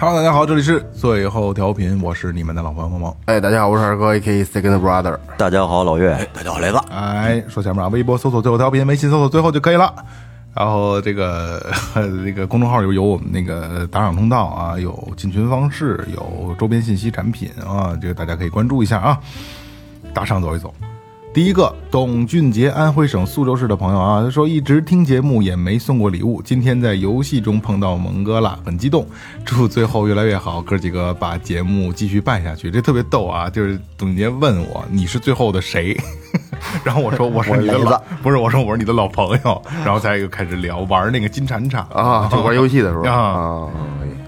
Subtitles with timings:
[0.00, 3.12] Hello，大家好，这里是最后调频，我是你们的老朋友萌萌。
[3.24, 4.44] 哎，大家好，我是二哥，A.K.
[4.44, 5.18] Second Brother。
[5.36, 9.92] 大家好，老岳，哎，大家好，雷子，哎，说前面啊，微博搜索最后调频，微信搜索最后就可以了。
[10.54, 11.60] 然后这个
[12.24, 19.18] 这个公众号有有我们那个打赏通道啊，有进群方式，有周边信息产品啊，这个大家可以关注一下啊。
[20.14, 20.72] 打赏走一走。
[21.34, 29.06] 第一个，董俊杰，安徽省宿州市的朋友啊，他说一直听节目也没送过礼物，今天在游戏中碰到蒙哥了，很激动，
[29.44, 33.48] 祝最后越来越好，哥几个把节目继续办下去，这特别逗啊！
[33.48, 35.98] 就是董俊杰问我你是最后的谁，
[36.84, 43.68] 然后我说我是你的老，不是我说我是你的老朋友，然后才又开始聊玩那个金铲铲啊，就玩游戏的时候啊啊，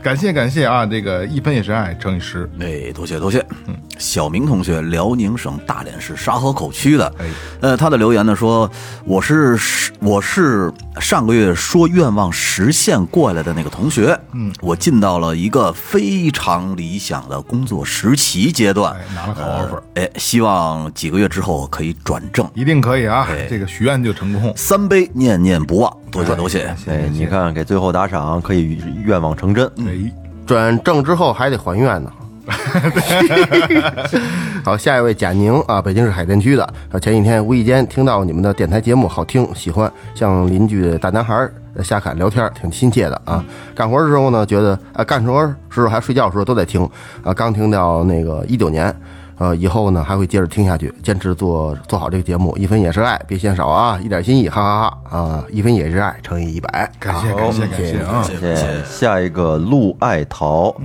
[0.03, 3.45] 感谢感谢啊，这个一分也是爱乘以十，哎，多谢多谢。
[3.67, 7.27] 嗯，小明同学，辽宁省大连市沙河口区的，哎
[7.61, 8.71] 呃，他的留言呢说，
[9.05, 9.59] 我是
[10.01, 22.49] 我是上个月说愿望实现过来的那个同学，嗯，我进到了一个非常理想的工作实习阶段，哎拿了好 offer 呃哎，希望几个月之后可以转正。
[22.55, 24.53] 一定可以啊哎，这个许愿就成功。
[24.57, 26.75] 三杯念念不忘，多谢多谢。
[26.87, 29.67] 哎，你看给最后打赏，可以愿望成真。
[29.81, 30.13] 哎，
[30.47, 32.11] 转正之后还得还愿呢。
[34.65, 36.65] 好，下一位贾宁啊，北京市海淀区的。
[36.91, 43.45] 啊，前几天无意间听到你们的电台节目好听，喜欢，像邻居大男孩儿瞎侃聊天，挺亲切的啊。
[43.75, 46.89] 干活的时候呢，觉得啊，干活的时候还睡觉的时候都在听
[47.23, 47.33] 啊。
[47.33, 48.95] 刚听到那个 一九年。
[49.41, 55.45] 呃，以后呢还会接着听下去，坚持做做好这个节目，一分也是爱，别嫌少啊，一点心意，哈哈哈啊！
[55.51, 58.23] 一分也是爱，乘以一百，感谢感谢感谢啊！
[58.23, 58.85] 谢谢谢谢。
[58.85, 60.77] 下一个陆爱桃，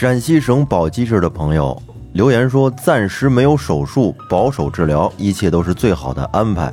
[0.00, 1.78] 陕西省宝鸡市的朋友
[2.14, 6.72] 留言说，暂时没有手术，保守治疗，一切都是最好的安排。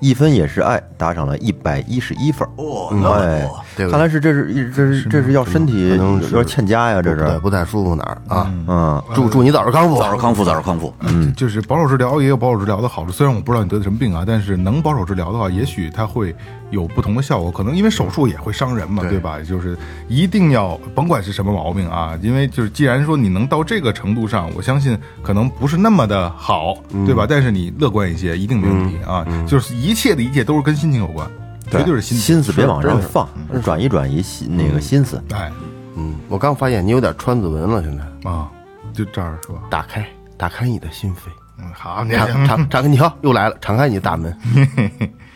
[0.00, 2.50] 一分也是爱，打赏了一百一十一份儿。
[2.56, 7.38] 哦，那么哎看来是这是这是这是要身体可能有点欠佳呀，这对，是。
[7.40, 8.50] 不太舒服哪儿啊？
[8.66, 10.94] 嗯，祝祝你早日康复，早日康复，早日康复。
[11.00, 13.12] 嗯，就是保守治疗也有保守治疗的好处。
[13.12, 16.34] 虽然我不知道你得的什么病啊，但是能保守治疗的话，也许它会
[16.70, 17.50] 有不同的效果。
[17.50, 19.38] 可能因为手术也会伤人嘛，对吧？
[19.40, 19.76] 就是
[20.08, 26.74] 一定要甭管是什么毛病啊，因为就是既然说你能到这个程度上，我相信可能不是那么的好，
[27.04, 27.26] 对吧？
[27.28, 29.26] 但是你乐观一些，一定没问题啊。
[29.46, 31.28] 就是一切的一切都是跟心情有关，
[31.70, 32.18] 绝对是心。
[32.18, 33.28] 心思别往上放，
[33.62, 35.22] 转移转移心那个心思。
[35.32, 35.50] 哎
[35.96, 38.50] 嗯，我刚发现你有点川字纹了，现在啊，
[38.92, 39.60] 就这儿是吧？
[39.70, 40.04] 打开，
[40.36, 44.36] 打开你的心扉，嗯，好，你敞敞敞开，你好， 又来了，敞开你的大门。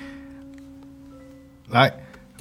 [1.71, 1.93] 来，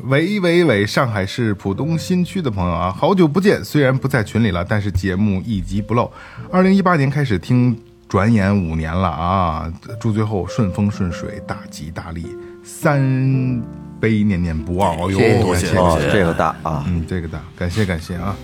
[0.05, 6.11] 喂喂喂，上海市浦东新区的朋友啊，好久不见，虽然不在群里了，但是节目一集不漏。
[6.51, 9.71] 二零一八年开始听，转眼五年了啊！
[9.99, 12.25] 祝最后顺风顺水，大吉大利，
[12.67, 13.63] 三
[13.99, 14.93] 杯念念不忘。
[14.97, 15.17] 哦呦，
[15.55, 18.35] 谢谢这个大啊，嗯，这个大，感谢感谢啊！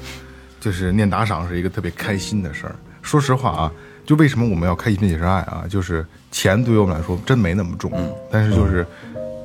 [0.62, 2.76] 就是念打赏是一个特别开心的事儿。
[3.02, 3.72] 说实话啊，
[4.06, 5.66] 就为什么我们要开一分也是爱啊？
[5.70, 7.92] 就是钱对于我们来说真没那么重，
[8.32, 8.88] 但是就是。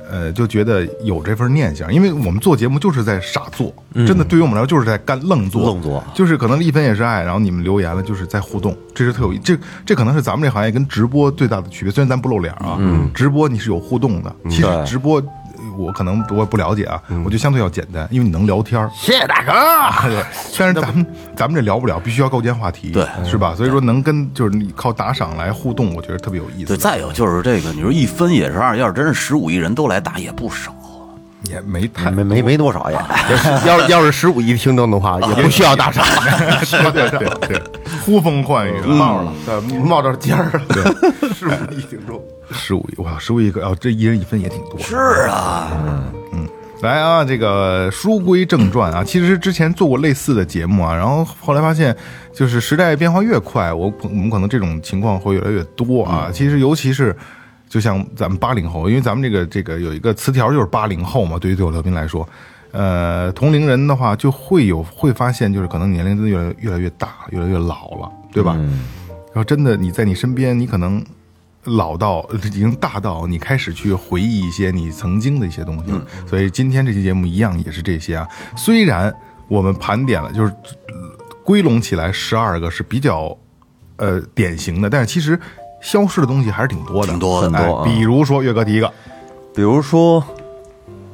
[0.09, 6.03] 呃，就觉得有这份念想，因为我们做节目就是在傻做，真的对于我们来说就是在干愣做，愣做。
[6.13, 11.91] 就是可能一分也是爱，然后你们留言了，就是在互动，这是特有意，这这可能是咱们这行业跟直播最大的区别。
[11.91, 15.23] 虽然咱不露脸啊，嗯，直播你是有互动的，其实直播呃
[15.77, 19.51] 我可能我也不了解啊，我觉得相对要简单，因为你能聊天儿，谢谢大哥。
[20.09, 20.23] 对，
[20.57, 21.05] 但是咱们
[21.35, 23.53] 咱们这聊不了，必须要构建话题，对是吧？
[23.55, 26.67] 所以说能跟就是你靠打赏来互动，我觉得特别有意思。
[26.67, 30.73] 对，再有就是这个，你说一分也是二，要是真是十五亿人都来打，也不少。
[31.43, 32.97] 也没太没没没多少也。
[33.65, 36.03] 要要是十五亿听众的话， 也不需要打赏，
[36.91, 37.61] 对对对对，
[38.05, 40.61] 呼风唤雨，冒了对冒着尖儿了。
[40.67, 44.79] 对，十五亿听众，十五亿，哇，十五亿个，哦，这一人一分也挺多。
[44.79, 44.95] 是
[45.29, 46.03] 啊，嗯
[46.33, 46.49] 嗯
[46.81, 51.95] 来啊，这个书归正传啊，其实之前做过类似的节目啊，然后后来发现，
[52.33, 56.29] 就是时代变化越快，我我们可能这种情况会越来越多啊。
[56.31, 57.13] 其实尤其是
[57.67, 62.27] 就像咱们八零后，因为咱们这个这个有一个词条就是八零后嘛，对于对我调频来说，
[62.71, 68.53] 呃，同龄人的话就会有会发现，就是可能年龄真的越来越来越大，越来越老了，对吧？
[69.33, 71.03] 然后真的你在你身边，你可能
[71.65, 76.01] 老到已经大到你开始去回忆一些你曾经的一些东西了。
[76.27, 78.27] 所以今天这期节目一样也是这些啊。
[78.55, 79.13] 虽然
[79.47, 80.51] 我们盘点了，就是
[80.87, 83.37] 呃归拢起来十二个是比较
[83.97, 85.39] 呃典型的，但是其实
[85.81, 88.91] 消失的东西还是挺多的，挺多很多啊哎比如说岳哥第一个，
[89.53, 90.23] 比如说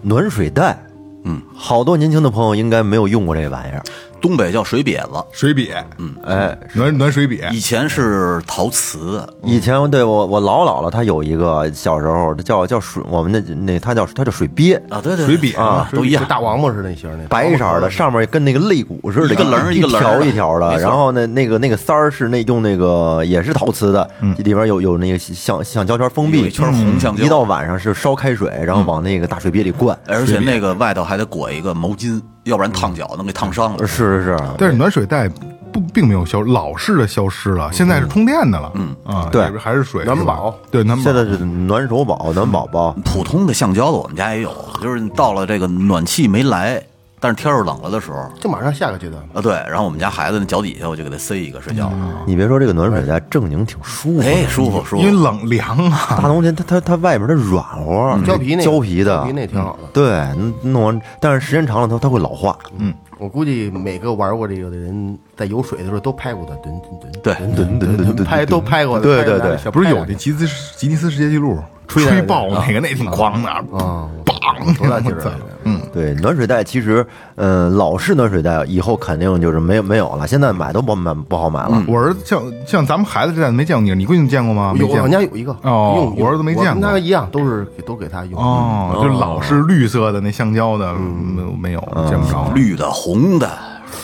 [0.01, 0.77] 暖水袋，
[1.24, 3.83] 嗯，好多年轻的朋友应该没有用过这玩意儿。
[4.25, 6.16] 东北叫水瘪子，水瘪，嗯。
[6.25, 16.25] 哎，暖暖水瘪，以前是陶瓷，以前对我我老姥姥姥她有一个小时候叫叫水，我们那那她叫她叫水鳖，啊，对对，水对瘪啊都一样。
[16.27, 20.00] 大王八似的那型儿那白色儿的，上面跟那个肋骨似的，一个棱儿一一个棱儿。
[20.01, 20.80] 条的一条的。
[20.80, 27.24] 然后呢，那个那个塞儿是那用那个也是陶瓷的，里边有有那个橡橡胶圈封闭，有一圈红橡胶。
[27.24, 29.95] 一到晚上是烧开水，然后往那个大水鳖里灌。
[30.07, 33.86] 而且那个外头还得裹一个毛巾，要不然烫脚能给烫伤了。
[33.86, 35.30] 是是是，但是暖水袋
[35.74, 39.44] 不并没有消，老式的消失了，现在是充电的了，嗯啊，对。
[39.44, 42.95] 里边还是水，暖宝，对暖宝，现在是暖手宝、暖宝宝。
[43.03, 44.51] 普通的橡胶的我们家也有，
[44.81, 46.81] 就是到了这个暖气没来，
[47.25, 49.30] 但是天儿冷了的时候，就马上下个阶段了。
[49.33, 51.92] 啊对，然后我们家孩子那脚底下我就给他塞一个睡觉，
[52.27, 54.25] 你别说这个暖水袋，正经挺舒服的。
[54.25, 55.24] 哎，舒服舒因为服。
[55.24, 59.89] 冷凉啊，大冬天它它它外面它软和，胶皮那胶皮的，胶皮那挺好的。
[59.92, 62.56] 对，弄完，但是时间长了它它会老化。
[62.77, 69.04] 嗯我估计每个玩过这个的人，在游水的时候都拍过的，蹲蹲蹲，对蹲蹲蹲蹲，拍都拍过的。
[69.04, 75.35] 对对对小不是有拍那吉尼斯吉尼斯世界纪录吹吹爆那个，那挺狂的，啊，梆，多大劲儿我操啊！
[75.63, 77.05] 嗯，对，暖水袋其实，
[77.35, 81.83] 嗯、老式暖水袋以后肯定就是没有没有了，现在买都不买不好买了。
[81.87, 84.73] 我儿子像像咱们孩子这代没见过你，你闺女见过吗？
[84.73, 88.39] 没有见过我们家有一个哦用用我儿子没见过跟他一样，都是都给他用。
[88.39, 91.79] 哦，就老是绿色的那橡胶的，嗯没有
[92.09, 93.49] 见不着，绿的、红的，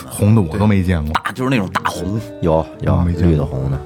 [0.08, 1.12] 红的我都没见过。
[1.12, 3.78] 大就是那种大红，有有绿的红的，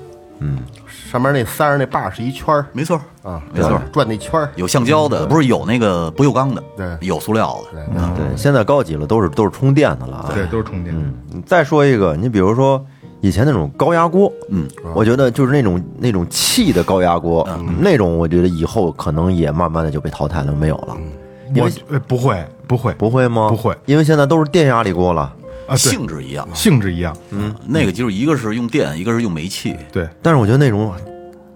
[1.11, 4.50] 上面那三儿那把儿是一圈儿没错，啊，没错，转那圈儿。
[4.56, 7.81] 有橡胶的，不是有那个不锈钢的，对有塑料的，
[8.17, 10.31] 对，现在高级了，都是都是充电的了啊。
[10.35, 10.94] 对，都是充电。
[11.32, 12.85] 嗯，再说一个，你比如说
[13.20, 17.49] 以前那种高压锅，嗯，我觉得就是那种那种气的高压锅，
[17.79, 20.97] 那种我觉得以后可能也慢慢的就被淘汰了，没有了。
[21.56, 23.49] 我呃不会不会不会吗？
[23.49, 25.32] 不会因为现在都是电压力锅了。
[25.67, 26.49] 啊，对，性质一样。
[26.55, 27.17] 性质一样。
[27.31, 30.95] 嗯那个就是一个是用电，一个是用煤气，对，但是我觉得那种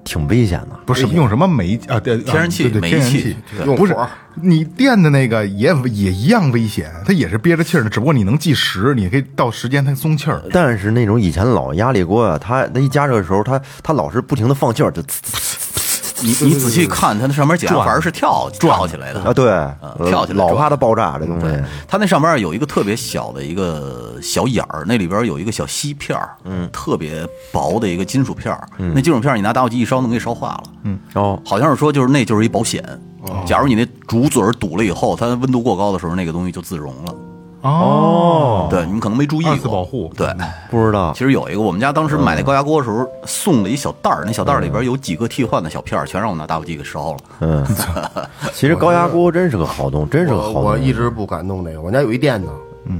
[0.05, 0.79] 挺危险的。
[0.87, 2.01] 不是用什么煤啊？
[2.01, 4.09] 对，天然气对对煤气天然气对不是火
[4.43, 10.43] 你电的那个也也一样危险，它也是憋着气儿的，只不过你能计时，你可以到时间它松气儿。
[10.51, 15.50] 但是那种以前老压力锅啊，它它一加热的时候，它它老是不停的放气儿，就呲呲
[16.23, 21.47] 你你仔细看它那上面减压阀是跳跳起来的啊，，对，跳起来老怕它爆炸这东西。
[21.89, 32.83] 它那上面有一个特别小的一个小眼儿，那里边有一个小锡片儿，嗯，特别薄的一个金属片儿，那金属片儿你拿打火机一烧能给烧化了，嗯，哦，好像是说就是那就是一保险，
[33.47, 37.15] 假如你那竹嘴儿堵了以后，它温度过高的时候，那个东西就自溶了，
[37.63, 40.29] 哦，对，你们可能没注意二次过，保护对。
[40.71, 47.19] 不知道其实有一个，我们家当时买那高压锅的时候送了一小袋儿，那小袋儿里边有几个替换的小片儿，全让我拿打火机给烧了。
[47.41, 47.65] 嗯，
[48.55, 50.69] 其实高压锅真是个好东，真是个好东西。
[50.69, 52.51] 我一直不敢弄这个，我家有一电呢。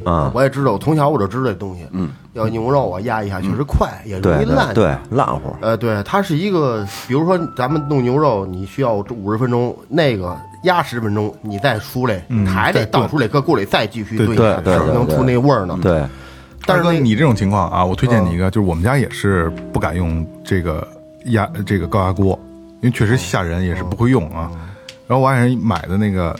[0.05, 1.85] 啊，我也知道，从小我就知道这东西。
[1.93, 4.73] 嗯，要牛肉啊压一下确实快，也容易烂。
[4.73, 5.57] 对对，烂乎。
[5.61, 15.79] 呃，对，它是一个，比如说咱们弄牛肉，你需要五十分钟，那个压十分钟，你再出来，还得倒出来，搁锅里再继续炖一下，对对对是能出那味儿呢。
[15.83, 16.05] 对，
[16.67, 20.87] 但是你这种情况啊，我推荐你一个，就是我们家也是不敢用这个
[21.27, 22.39] 压这个高压锅，
[22.83, 24.51] 因为确实吓人，也是不会用啊。
[25.07, 26.39] 然后我爱人买的那个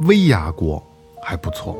[0.00, 0.82] 微压锅
[1.22, 1.76] 还不错，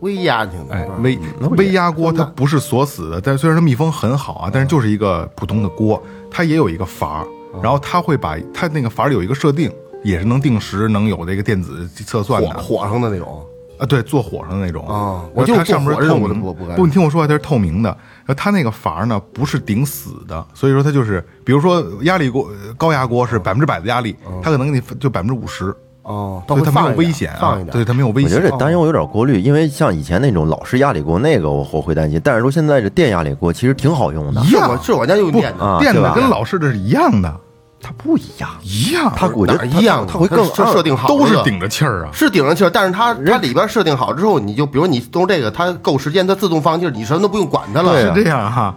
[0.00, 1.18] 微压挺的，哎，微
[1.56, 7.26] 微压锅它不是锁死的，但虽然它密封很好啊，但是就是一个普通的锅，它也有一个阀儿，
[7.62, 12.48] 然后它会把它那个阀儿里有一个设定，也是能定时，能有这个电子测算的。
[12.50, 13.44] 火火上的那种。
[13.78, 17.90] 啊，对，做火上的那种啊我就它上面是透明不不敢不，你听我说，它是透明的。
[18.24, 27.72] 然后它那个阀呢不是顶死的，所以说它就是，比如说压力锅、呃高压锅是百分之百的压力，它可能给你就百分之五十，哦，它所以它没有危险啊放一，点。
[27.74, 28.42] 对，它没有危险我觉。
[28.42, 32.18] 得这担忧有点过虑，因为像以前那种老式压力锅，那个我我会担心。
[32.24, 37.38] 但是说现在这电压力锅其实挺好用的，一样是我是我家用电的，啊电的跟老式的是一样的，
[37.86, 38.50] 它不一样。
[38.64, 42.10] 一样，它我觉得一样它会更它设定好都是顶着气儿啊。
[42.12, 47.96] 是顶着气儿，但是它它里边设定好之后，你就比如你从这个，它够时间，它自动放气儿，你什么都不用管它了。
[47.96, 48.74] 是这样哈，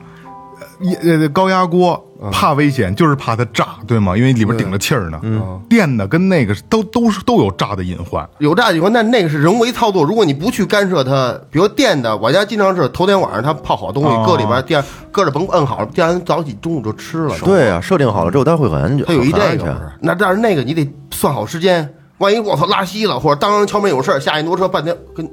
[1.02, 4.16] 呃高压锅怕危险，就是怕它炸，对吗？
[4.18, 5.20] 因为里边顶着气儿呢。
[5.24, 8.28] 嗯，电的跟那个都都是都有炸的隐患。
[8.40, 10.04] 有炸隐患，但那个是人为操作。
[10.04, 17.36] 如果你不去干涉它，比如电的，我家经常是头天晚上它泡好东西，哦搁里边，第二搁着甭摁好了，第二天早起中午就吃了。
[17.40, 25.30] 对啊，设定好了之后，它会很安全，它有一这个，那但是那个你得算好时间，万一我操拉稀了，或者当敲门有事儿，下一挪车半天跟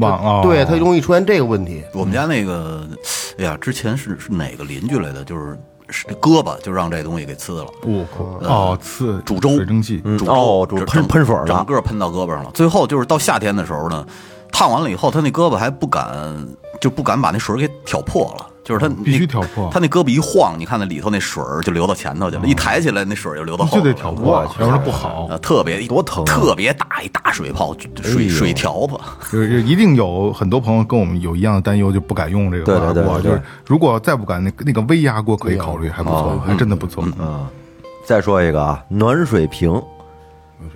[0.00, 1.80] 忘哦对，它容易出现这个问题。
[1.94, 2.84] 我们家那个，
[3.38, 5.22] 哎呀，之前是是哪个邻居来的？
[5.22, 5.58] 就是是
[6.20, 7.66] 胳膊就让这东西给呲了。
[7.82, 12.50] 我靠哦，刺煮粥水蒸气，嗯煮粥煮喷喷水了整个喷到胳膊上了。
[12.52, 14.06] 最后就是到夏天的时候呢，
[14.50, 16.46] 烫完了以后，他那胳膊还不敢，
[16.80, 18.46] 就不敢把那水给挑破了。
[18.66, 25.28] 就是他必须挑破他那胳膊一晃，你看那里头那水儿就流到前头去了，一抬起来那水儿就流到后头了就得挑破，要不然不好。
[25.30, 28.98] 啊，特别多疼啊特别大一大水泡，水哎水条子。
[29.30, 33.20] 就是一定有很多朋友跟我们有一样的担忧，就不敢用这个对对高压锅。
[33.20, 37.04] 对对就是如果再不敢，那那个微压锅可以考虑，还不错，还真的不错。
[37.20, 37.46] 嗯，
[38.04, 39.80] 再说一个啊，暖水瓶，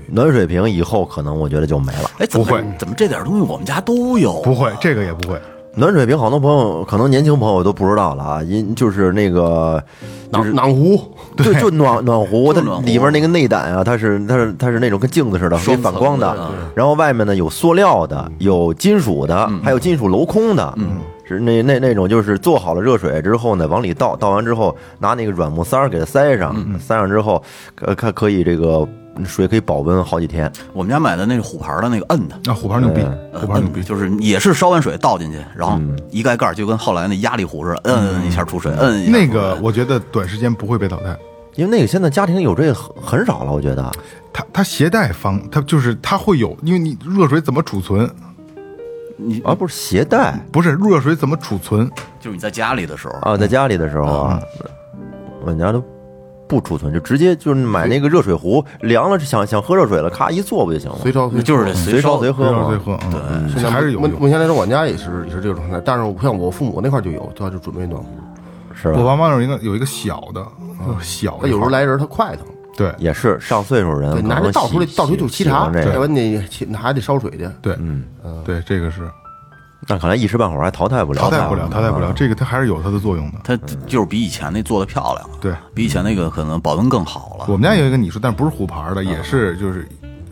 [0.07, 2.09] 暖水瓶以后可能我觉得就没了。
[2.19, 4.41] 哎，怎么不会怎么这点东西我们家都有？
[4.43, 5.37] 不会，这个也不会。
[5.77, 9.83] 暖水瓶好多朋友可能年轻朋友都不知道了啊，因就是那个
[10.33, 11.01] 就是暖壶，
[11.37, 16.27] 对就暖暖壶，它里面那个内胆啊，它是它是它是那种跟镜子似的，可以反光的。
[16.35, 16.51] 的。
[16.75, 20.75] 然后外面呢有塑料的，有金属的，还有金属镂空的。
[20.77, 27.41] 嗯，是那那那种就是做好了热水之后呢，往里倒，倒完之后拿那个软木塞儿给它塞上，塞上之后，
[27.83, 28.87] 呃，它可以这个
[29.25, 30.51] 水可以保温好几天。
[30.73, 33.01] 我们家买的那个虎牌的那个摁的，那虎牌牛逼，
[33.33, 41.17] 呃虎牌牛逼，就是也是烧完水倒进去，然后一盖盖就跟后来那压力壶似的，摁一下出水，摁一下那个我觉得短时间不会被淘汰。
[41.57, 43.91] 因为那个现在家庭有这个很很少了，我觉得。
[44.33, 48.09] 它它携带方，它就是它会有，因为你热水怎么储存？
[49.17, 51.91] 你啊，不是携带不是热水怎么储存？
[52.21, 54.41] 就是你在家里的时候，啊，在家里的时候啊，
[55.41, 55.85] 我们家都
[56.51, 60.99] 不储存，就直接就是买那个热水壶，凉了想想喝热水了，咔一做不就行了？
[61.01, 62.19] 随烧随就是这随烧。
[62.19, 62.67] 随喝嘛。
[62.67, 62.85] 随随。
[62.85, 64.11] 喝，对，现在还是有用。
[64.11, 68.09] 目目前来说，我家也是也是这种状态，但是像我父母那块儿就有，他就准备暖壶。
[68.75, 68.99] 是吧？
[68.99, 70.45] 我爸妈有一个有一个小的，
[71.01, 72.45] 小的，有时候来人，他快腾，
[72.77, 72.93] 对。
[72.99, 77.49] 也是上岁数人对，拿着倒出来喜倒出来就沏茶，要不你沏还得烧水去。
[77.63, 78.05] 对，嗯，
[78.45, 79.03] 对，这个是
[79.87, 82.13] 但看来一时半会儿还淘汰不了，淘汰不了，淘汰不了。
[82.13, 83.39] 这个它还是有它的作用的。
[83.43, 83.57] 它
[83.87, 87.47] 就是比以前那做的漂亮了，对，比以前那个可能保温更好了。
[87.49, 89.89] 我们家有一个你说，但不是虎牌的，也是就是，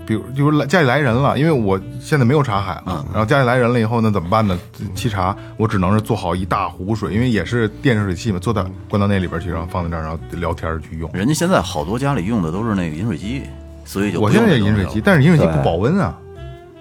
[0.07, 4.59] 比如就是来家里来人了，因为我现在没有茶海了，然后家里来人了以后呢，怎么办呢？
[4.95, 11.11] 沏茶，我只能是做好一大壶水，因为也是电热水器嘛，做到关到那里边去，然后放在这儿，然后聊天儿去用。
[11.15, 13.43] 人家现在好多家里用的都是那个饮水机，
[13.85, 16.15] 所以就我现在也饮水机，但是饮水机不保温啊，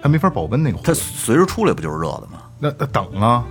[0.02, 0.92] 它没法保温那个它。
[0.92, 2.40] 随时出来不就是热的吗？
[2.58, 3.44] 那那等啊，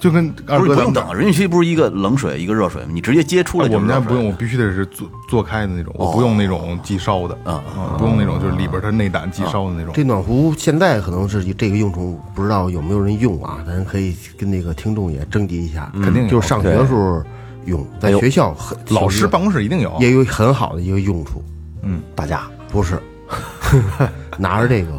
[0.00, 2.88] 就跟二不用等，饮水机不是一个冷水一个热水吗？
[2.92, 3.94] 你直接接出来哎就是热水。
[3.94, 9.92] 我们家不用，我必须得是做做开的那种，我不用那种即烧的，嗯嗯，不用那种就是里边它内胆即烧的那种。
[9.94, 13.62] 这暖壶现在可能是这个用处，不知道有没有人用啊？
[13.66, 17.22] 咱可以跟那个听众也征集一下，肯定有就是上学的时候
[17.66, 21.44] 用，在学校很老师办公室一定有，也有很好的一个用处，
[21.82, 23.00] 嗯打架不是
[24.38, 24.90] 拿着这个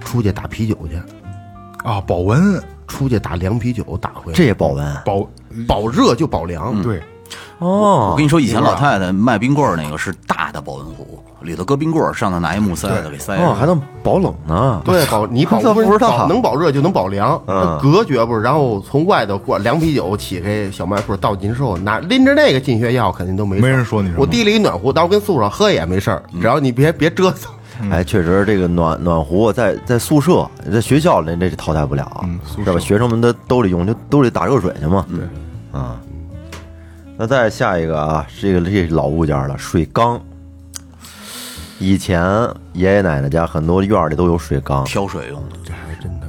[0.00, 0.96] 出去打啤酒去，
[1.88, 5.28] 啊，保温出去打凉啤酒打回来，这也保温保
[5.66, 6.98] 保热就保凉，对，
[7.58, 8.24] 哦我哦跟。
[8.24, 13.56] 你说，以前老太太卖冰棍儿那个是大的保温壶，里头搁冰棍儿，上头拿一木塞子给塞哦，上。
[13.56, 14.82] 还能保冷呢。
[14.84, 18.42] 对，保你保温不知道保能保热就能保凉，嗯隔绝不是？
[18.42, 27.52] 然后从外头灌凉啤酒起开小卖铺倒进之后，拿拎着那个进学校肯定都没事没人说你什么我递了一暖壶，到时候跟宿舍喝也没事儿，只要你别别折腾。
[27.90, 32.78] 哎，确实，这个暖暖壶在在宿舍、在学校里这是淘汰不了，是吧？
[32.78, 35.04] 学生们都都得用，就都得打热水去嘛。
[35.08, 36.00] 对，啊。
[37.16, 40.20] 那再下一个啊，这个这老物件了，水缸。
[41.78, 42.22] 以前
[42.72, 45.56] 爷爷奶奶家很多院里都有水缸，挑水用的。
[45.64, 46.23] 这还真的，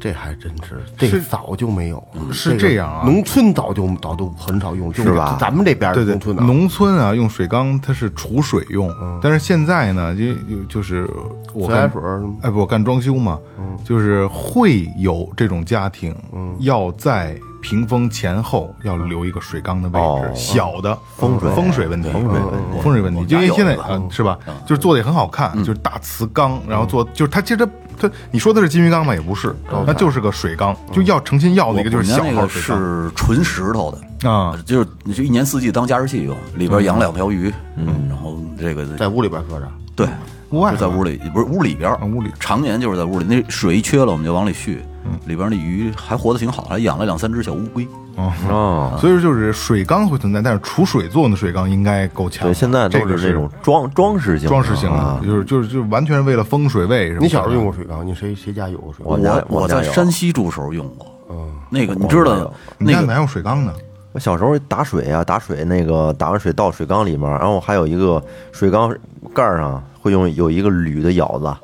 [0.00, 2.02] 这还真是这个早就没有，
[2.32, 8.90] 是这样啊农村早就早都很少用，就是吧咱们这边对对农，村啊，农村啊用水缸它是储水用，
[9.22, 11.08] 但是现在呢，就就就是
[11.52, 13.38] 我自来干水儿哎，不，我干装修嘛，
[13.84, 16.16] 就是会有这种家庭，
[16.60, 20.20] 要在屏风前后要留一个水缸的位哦。
[20.22, 21.50] 置，小的风水。
[21.54, 22.80] 风水问题，风水问题。
[22.82, 23.76] 风水问题，因为现在
[24.10, 29.54] 是吧，就是做的也很好看，就是大瓷缸，然后做就是它其实它它你说的是金鱼缸吧也不是，
[29.86, 32.78] 它就是个水缸，就要诚心要的一个就是小号水缸。
[32.78, 40.08] 是纯石头的，啊，就是你就一年四季当加湿器用，里边养两条鱼，嗯，然后这个在屋里边搁着，对，
[40.50, 43.24] 屋外就在屋里，不是屋里边儿，啊屋里常年就是在屋里。
[43.24, 44.82] 那水一缺了，我们就往里蓄，
[45.26, 47.86] 里边那鱼还活得挺好，还养了两三只小乌龟。
[48.16, 52.48] 哦， 所以说就是水缸会存在，但是储水作用的水缸应该够强。
[52.48, 57.20] 对，现在都是这种装装饰性装饰性啊的，就是就是就完全是为了风水位什么。
[57.20, 58.04] 你小时候用过水缸？
[58.06, 59.12] 你谁谁家有过水缸？
[59.12, 63.72] 我家我在山西住时候用过，嗯那个你知道那个你家哪有水缸呢？
[64.12, 68.92] 我小时候打水啊，打水那个打完水倒水缸里面，然后还有一个水缸
[69.34, 71.54] 盖儿上会用有一个铝的舀子，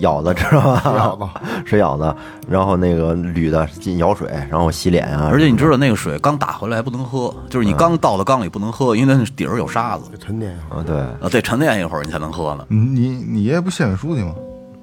[0.00, 0.74] 舀子知道吧？
[0.84, 1.34] 水舀子
[1.64, 2.14] 水舀子，
[2.48, 5.28] 然后那个铝的进舀水，然后洗脸啊。
[5.30, 12.66] 而且你知道那个水刚打回来还不能喝，就是你刚倒到缸里不能喝，因为那底儿有沙子，沉淀啊，对，啊，得沉淀一会儿你才能喝呢。
[12.68, 14.34] 你你你爷爷不县委书记吗？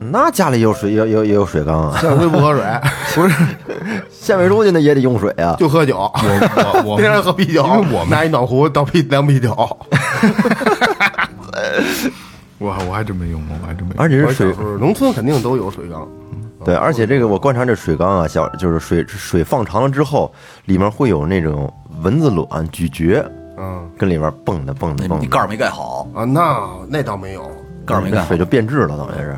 [0.03, 1.99] 那家里有水，有有也有水缸啊。
[2.01, 2.63] 下回不喝水，
[3.13, 3.35] 不是，
[4.09, 5.55] 县委书记那也得用水啊。
[5.59, 6.11] 就喝酒。
[6.15, 9.51] 我我 我天天喝啤酒，因为我们拿一暖壶当啤凉啤酒。
[12.57, 14.03] 我我还真没用过，我还真没用过。
[14.03, 16.07] 而且是水农村肯定都有水缸，
[16.65, 20.33] 对，而且这个我观察这水缸啊，小就是水水放长了之后，
[20.65, 23.23] 里面会有那种蚊子卵咀嚼，
[23.57, 27.49] 嗯跟里面蹦的蹦的蹦的，你盖儿没盖好，啊，那那倒没有。
[27.85, 29.35] 盖儿没盖好水，就变质了，等于是。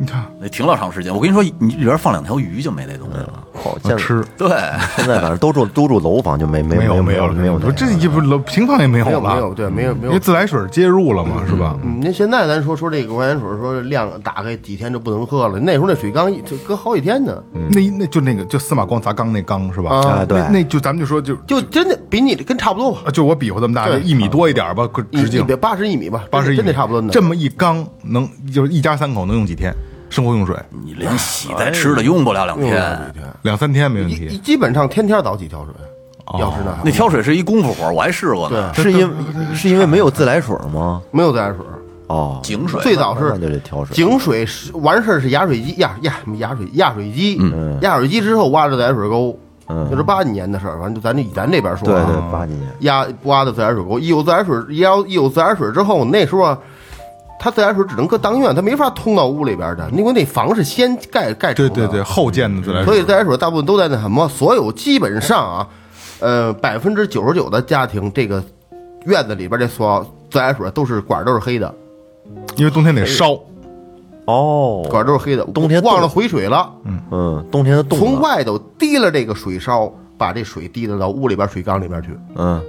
[0.00, 1.14] 你看得停老长时间。
[1.14, 3.44] 我跟你说，你里边放两条鱼就没那东西了。
[3.52, 4.48] 好，吃对，
[4.96, 10.18] 现在反正都住都住楼房，就没没没有没有没有那个不这也不楼平房也没有了，没有没有，对，没有没有因为。
[10.18, 11.76] 自来水接入了嘛，是吧？
[11.82, 15.60] 嗯，那现在咱说说这个矿泉水，说量打开几天就不能喝了。
[15.60, 19.90] 那时候那水缸一就搁好几天呢，那那就那个就司马光砸缸那缸是吧？
[19.90, 27.10] 啊哎对那那就咱们就说就就真的比你跟差不多吧，啊就我比划这么大，就一米多一点吧，一直径八十一米吧，八十一米，真的差不多呢。
[27.12, 29.74] 这么一缸能就是一家三口能用几天？
[30.10, 33.12] 生活用水你连洗带吃的用不了两用了天。
[33.14, 34.36] 几天，两三天没问一题。
[34.38, 35.72] 基本上天天倒几条水，
[36.38, 38.74] 要是那那挑水是一功夫活，我还试过呢。
[38.74, 39.14] 是因为
[39.54, 41.00] 是因为没有自来水吗？
[41.12, 41.58] 没有自来水，
[42.08, 43.94] 哦，井水最早是那就得挑水。
[43.94, 47.40] 井水是完事儿是压水机压压什么压水压水机，
[47.80, 49.38] 压水机之后挖的自来水沟，
[49.68, 52.68] 嗯那是八几年的事儿，反正就咱就以咱这边说啊，对对，八几年。
[52.80, 56.58] 压挖的自来水沟，一有自来水，一要一有自来水之后，那时候啊，
[57.42, 65.68] 它自来水只能搁当院，它没法通到屋里边的，因为那房是先盖盖成的，对对对，后建的自来水，所以自来水大部分都在那什么，所有基本上啊，
[66.18, 68.44] 呃，百分之九十九的家庭，这个
[69.06, 71.74] 院子里边这所自来水都是管都是黑的，
[72.56, 73.38] 因为冬天得烧，
[74.26, 77.00] 哦，管都是黑的，冬天忘了回水了，嗯。
[77.10, 78.04] 嗯，冬天的冻了。
[78.04, 82.62] 从外头提了这个水烧，把这水提到到屋里边水缸里边去，嗯，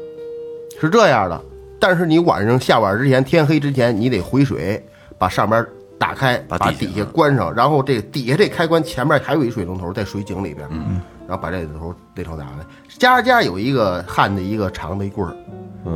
[0.79, 1.39] 是这样的。
[1.81, 4.85] 但是你晚上下晚之前，天黑之前，你得回水，
[5.17, 5.65] 把上面
[5.97, 12.51] 打开，把底下把底下关上，然后这底下这开关前面还有一水龙头在水井里边，嗯，然后把这头这头打开，
[12.99, 15.35] 家家有一个焊的一个长的一棍儿，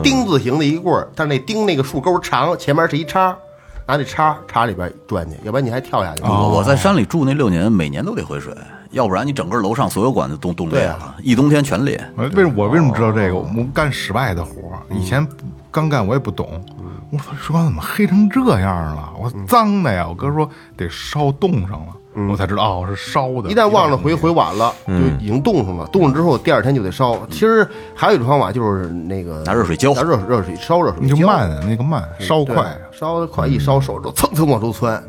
[0.02, 3.38] 丁字形的一棍儿，但是那钉那个树钩长，前面是一叉，
[3.86, 6.24] 拿这叉叉里边钻去，要不然你还跳下去。
[6.24, 8.52] 我我在山里住那六年，每年都得回水，
[8.90, 12.04] 要不然你整个楼上所有管子都冻裂了，一冬天全裂。
[12.18, 13.36] 为什么我为什么知道这个？
[13.36, 15.28] 我们干室外的活儿，以前
[15.76, 16.64] 刚干我也不懂。
[17.12, 19.12] 我说水管怎么黑成这样了？
[19.20, 20.08] 我说脏的呀！
[20.08, 23.50] 我哥说得烧冻上了，我才知道哦是烧的。
[23.50, 25.86] 一旦忘了回回晚了，就已经冻上了。
[25.88, 27.28] 冻上之后，第二天就得烧。
[27.28, 35.04] 其实还有一种方法，就是那个拿热水浇拿热热水烧热水你就浇慢啊那个慢烧对快，烧的快，一烧手就蹭蹭往出窜，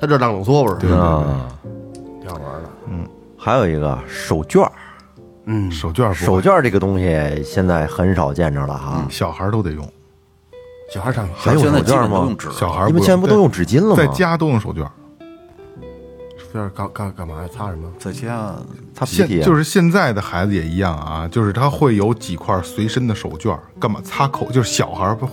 [0.00, 1.48] 它这让冷缩味儿，啊，
[2.20, 2.70] 挺好玩的。
[2.86, 3.04] 嗯
[3.36, 4.72] 还有一个手绢儿，
[5.46, 9.04] 嗯，手绢儿手绢儿这个东西现在很少见着了哈。
[9.10, 9.84] 小孩儿都得用，
[10.92, 13.96] 小孩上学还用现在基手绢吗本都用纸，小孩儿你们现在不都用纸巾了吗？
[13.96, 14.90] 在家都用手绢儿。
[16.52, 17.48] 这是干干干嘛呀？
[17.50, 17.90] 擦什么？
[17.98, 18.54] 在家
[18.94, 24.52] 擦鼻涕啊，就是现在的孩子也一样啊，就是他会有几块随身的手绢儿，干嘛擦口？
[24.52, 25.32] 就是小孩儿不就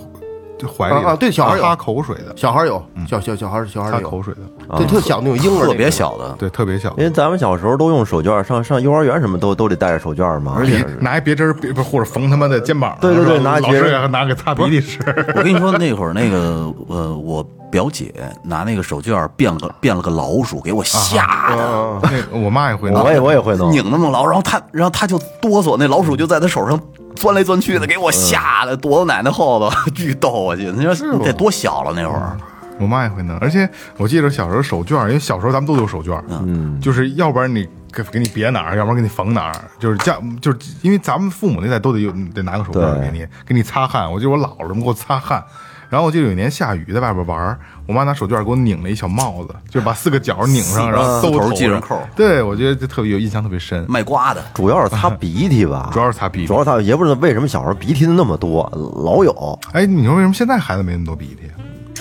[0.68, 1.62] 怀里啊啊对小孩有。
[1.62, 7.04] 擦口水的，小孩有，小小小孩小孩有，擦口水的，对，特小那种婴儿那个，特别小的，对，特别小因。
[7.04, 10.54] 为咱们小时候都用手绢，上上幼儿园什么都都得带着手绢嘛。
[10.56, 13.52] 而且拿一别针儿，别不或者缝他妈的肩膀上，对对对是吧？
[13.52, 14.98] 老拿别针师也拿给擦鼻涕吃。
[15.36, 22.00] 我跟你说，那会儿那个呃，我表姐拿那个手绢儿变了个变了个老鼠，给我吓的，
[22.32, 26.78] 那我妈也会弄，我也我也会弄，拧那么牢，然后她然后她就哆嗦，那老鼠就在她手上
[27.20, 30.70] 钻来钻去的，给我吓得躲到奶奶后头， 巨逗我去。
[30.72, 32.36] 你说得多小了那会儿，
[32.78, 45.44] 我妈也会弄，而且我记得小时候手绢，因为小时候咱们都有手绢，嗯，就是要不然你给给你别哪儿，要不然给你缝哪儿，就是家就是因为咱们父母那代都得有得拿个手绢给你给你擦汗，我记得我姥姥给我擦汗。
[45.90, 47.58] 然后我记得有一年下雨，在外边玩儿，
[47.90, 53.84] 我妈拿手绢给我拧了一小帽子，就是把四个角拧上，然后兜头系上扣对，我觉得就特别有印象，特别深。
[53.88, 54.40] 卖瓜的。
[54.54, 58.70] 主要是擦鼻涕吧， 主要是擦鼻涕主要是擦，也不知道为什么小时候鼻涕那么多，
[59.04, 59.58] 老有。
[59.72, 61.50] 哎，你说为什么现在孩子没那么多鼻涕？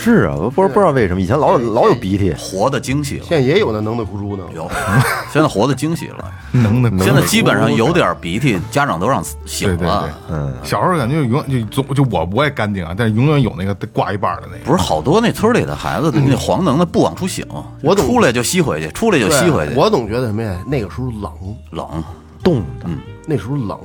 [0.01, 4.43] 是啊，我不知不知道为什么以前老有老有鼻涕，活的精细了，现在也有那能的哭出呢。
[4.55, 4.65] 有，
[5.31, 10.01] 现在活的精细了，能的，现在基本上有点鼻涕，家长都让醒对对了。
[10.03, 14.63] 对，嗯，小时候感觉永远就总就我我也干净啊，但是永远有那个挂一半的那个。
[14.63, 17.45] 不是好多那村里的孩子，那黄能的不往出醒，
[17.83, 20.57] 我出来就吸回去，出来就吸回去，我总觉得什么呀？
[20.65, 21.31] 那个时候冷，
[21.71, 22.03] 冷。
[22.41, 22.88] 冻的，
[23.27, 23.77] 那时候冷，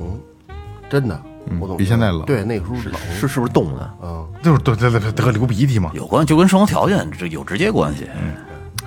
[0.89, 1.21] 真的，
[1.59, 3.93] 我总比现在冷对，那个时候冷，是是不是冻的？
[4.01, 5.91] 嗯，就是对对对对得流鼻涕嘛。
[5.93, 8.07] 有关就跟生活条件这有直接关系。
[8.19, 8.33] 嗯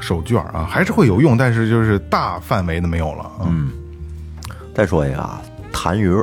[0.00, 3.72] 手绢啊，还是会有用，但是就是大范围的没有了嗯。
[4.72, 5.42] 再说一个啊，
[5.72, 6.22] 痰盂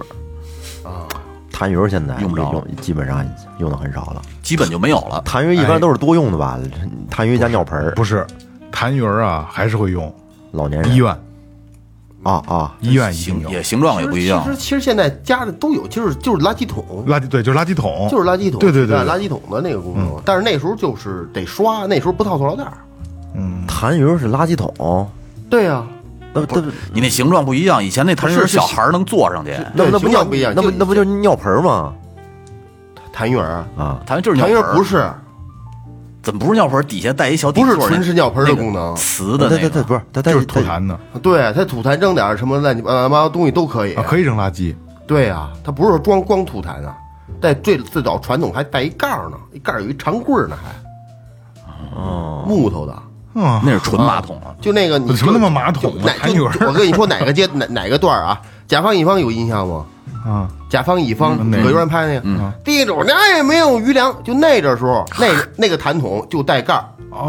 [0.82, 1.04] 啊，
[1.52, 3.26] 痰盂现在用不着了，基本上
[3.60, 4.22] 用的很少了。
[4.42, 5.22] 基本就没有了。
[5.26, 6.58] 痰盂一般都是多用的吧？
[7.12, 8.26] 痰盂加尿盆儿，不是，
[8.72, 10.14] 痰盂啊还是会用，
[10.52, 11.14] 老年人医院
[12.26, 14.50] 啊啊，医院一定有形也形状也不一样其。
[14.50, 20.20] 实其实现在家里都有，就是就是垃圾桶，垃圾对，就是垃圾桶，就是垃圾桶，对对对对垃圾桶的那个功能。
[20.26, 22.66] 但是那时候就是得刷，那时候不套塑料袋
[23.36, 23.64] 嗯。
[23.68, 25.08] 痰盂儿是垃圾桶，
[25.52, 25.86] 对呀，
[26.34, 26.60] 那不
[26.92, 31.94] 你那形状不一样，以前那痰盂儿小孩儿能坐上去，那那不尿不一样那不那不就是尿盆儿吗？
[33.16, 35.08] 痰盂儿，啊，痰盂就是痰尿盆儿盂不是
[36.26, 36.84] 怎么不是尿盆儿？
[36.84, 44.04] 底下带一小底不是座儿纯是尿盆儿的功能瓷的那个它它它不是它它就是吐痰的对，它吐痰扔点儿什么乱七八糟东西都可以啊，。
[44.08, 44.76] 可以扔垃圾。
[45.06, 46.98] 对呀，它不是说光光吐痰啊，
[47.40, 53.04] 带最最早传统还带一盖儿呢，一盖儿有一长棍儿呢，还哦，木头的。
[53.36, 54.56] 嗯，那是纯马桶啊。
[54.60, 58.42] 就那个你什么他妈马桶就哪痰盂儿就我跟你说哪个阶哪哪个段儿啊？
[58.66, 59.86] 甲方乙方有印象吗？
[60.26, 62.22] 啊，甲方乙方葛优然拍那个，
[62.66, 66.84] 第一种那也没有余粮，就那阵时候， 那个那个痰桶就带盖儿，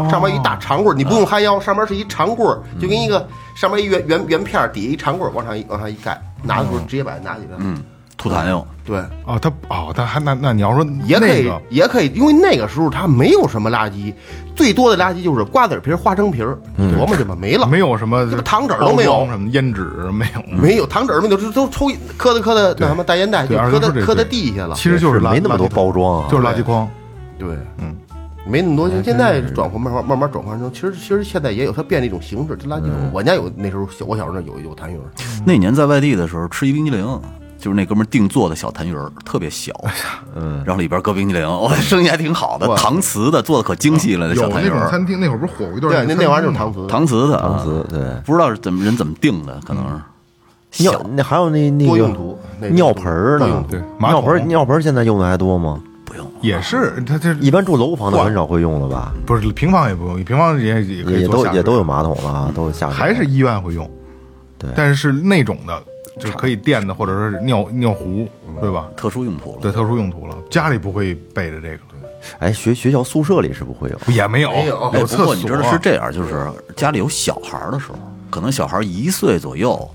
[0.09, 7.55] 上面一大长棍儿，你不用哈腰，上面是一长棍儿，就跟一个上面一圆圆圆片儿，底下一长棍儿，往上一往上一盖，拿的时候直接把它拿起来。
[7.59, 7.81] 嗯，
[8.17, 8.65] 吐痰用。
[8.83, 14.13] 对，哦，他哦，他还那那你要说也可以那个，也可以，因为那个时候他没有什么垃圾，
[14.55, 24.73] 最多的垃圾就是瓜子皮儿、花生皮儿，琢磨去吧，没了，没有什么这不糖纸儿都没有什么烟纸没有，没有糖纸儿没有，这都抽磕的磕的那什么大烟袋，就磕的磕在地下了。
[24.73, 26.89] 其实就是没那么多包装啊，就是垃圾筐。
[27.37, 27.49] 对，
[27.79, 27.93] 嗯，
[28.47, 28.89] 没那么多。
[29.03, 32.93] 现在转换慢慢慢慢转换成，其实其实现在也有它变了一种形式，这垃圾桶。
[33.11, 34.97] 我家有那时候小我小时候有有痰盂，
[35.45, 37.05] 那年在外地的时候吃一冰激凌，
[37.67, 39.73] 就是那哥们儿定做的小痰盂儿，特别小，
[40.37, 47.99] 嗯，然后里边搁冰激凌，哇，生意还挺好的，搪瓷的，做的可精细了，那小痰盂儿，那种餐厅，那会儿不是火过一段对，那那玩意儿就是搪瓷，搪瓷的，搪啊瓷对。
[48.25, 49.83] 不知道是怎么人怎么定的，可能
[50.71, 52.39] 是尿小那还有那那个多用途
[52.71, 55.81] 尿盆儿呢对马尿盆儿桶尿盆儿现在用的还多吗？
[56.05, 56.25] 不用。
[56.39, 59.11] 也是，他这一般住楼房的很少会用了吧？
[59.25, 62.95] 不是平房也不用，平房也也也都也都有马桶了啊，都有下水。
[62.95, 63.89] 还是医院会用，
[64.57, 65.83] 对但是是那种的，
[66.19, 68.27] 就是可以垫的，或者说是尿尿壶，
[68.59, 68.87] 对吧？
[68.95, 69.59] 特殊用途了。
[69.61, 71.79] 对，特殊用途了，家里不会备着这个，
[72.39, 74.13] 哎，学学校宿舍里是不会有。
[74.13, 77.97] 也没有没有哎，不过你知道是这样，就是家里有小孩儿的时候，
[78.29, 79.89] 可能小孩儿一岁左右，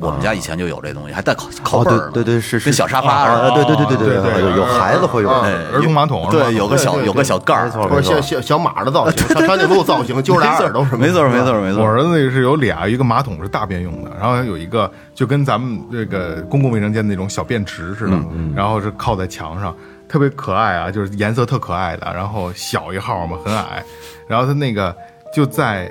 [0.00, 3.54] 我们家以前就有这东西，还带考考哦，本儿呢，对对对，是是跟小沙发似啊，的。
[3.54, 5.30] 对对对对对对有有孩子会有。
[5.30, 10.98] 哎儿童马桶，对，有个小有个小盖儿，或者小小小马的造型， 小长颈鹿造型，揪俩耳朵什么。
[10.98, 11.82] 没错没错没错。
[11.82, 18.18] 我儿子那个是有俩，一个马桶是大便用的，然后有一个就跟咱们这个公共卫生间那种小便池似的，
[18.54, 19.74] 然后是靠在墙上，
[20.08, 23.82] 特别可爱啊，就是颜色特可爱的，然后小一号嘛，很矮，
[24.28, 24.94] 然后他那个
[25.32, 25.90] 就在。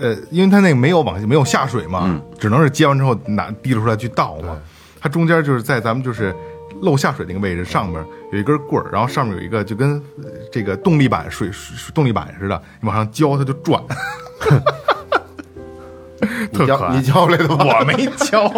[0.00, 4.56] 呃，因为他那个没有往没有下水嘛，只能是接完之后拿提溜出来去倒嘛。
[5.00, 6.34] 它中间就是在咱们就是
[6.82, 13.82] 漏下水那个位置上面有一根棍儿，然后上面有一个就跟呃这个动力板水水动力板似的，你往上浇它就转。
[16.52, 17.78] 特可爱你教你教来的吧？
[17.80, 18.50] 我没教，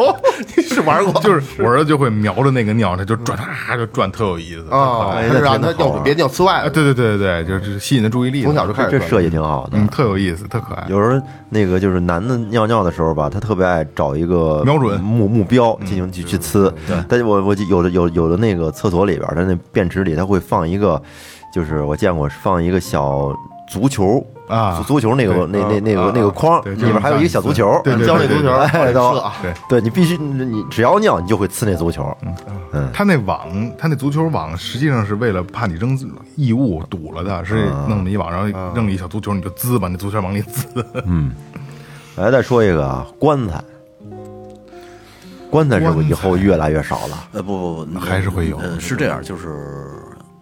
[0.56, 1.20] 你是玩过？
[1.20, 4.66] 就是我儿子就会瞄着那个尿，他就转，啊，就转，特有意思。
[4.70, 6.68] 啊，让他尿别尿呲外。
[6.70, 8.42] 对对对对对，就是吸引他注意力。
[8.42, 9.78] 从小就开始这设计挺好的。
[9.78, 10.86] 嗯，特有意思，特可爱。
[10.88, 16.70] 有时候那个就是男的尿尿的时候吧，他特别爱找一个瞄准目目标进行去去呲。
[16.86, 21.00] 对，但是我我记有的有有的那个厕所里边，他那便池里他会放一个，
[21.52, 23.32] 就是我见过放一个小
[23.68, 32.16] 足球啊足足球那个那那那啊个那个框里边还有一个小足球，对对教那足球，哎都射啊对，对你必须你只要尿你就会呲那足球。
[32.72, 35.98] 嗯，他那网，他那足球网实际上是为了怕你扔
[36.36, 40.66] 异物堵了的，是弄了一网，然后扔了一小足球，你就滋吧，那足球往里滋。
[41.06, 41.32] 嗯
[42.16, 43.62] 来再说一个啊，棺材，
[45.50, 47.28] 棺材是不是以后越来越少了？
[47.32, 49.88] 呃不不不，还是会有呃是这样，就是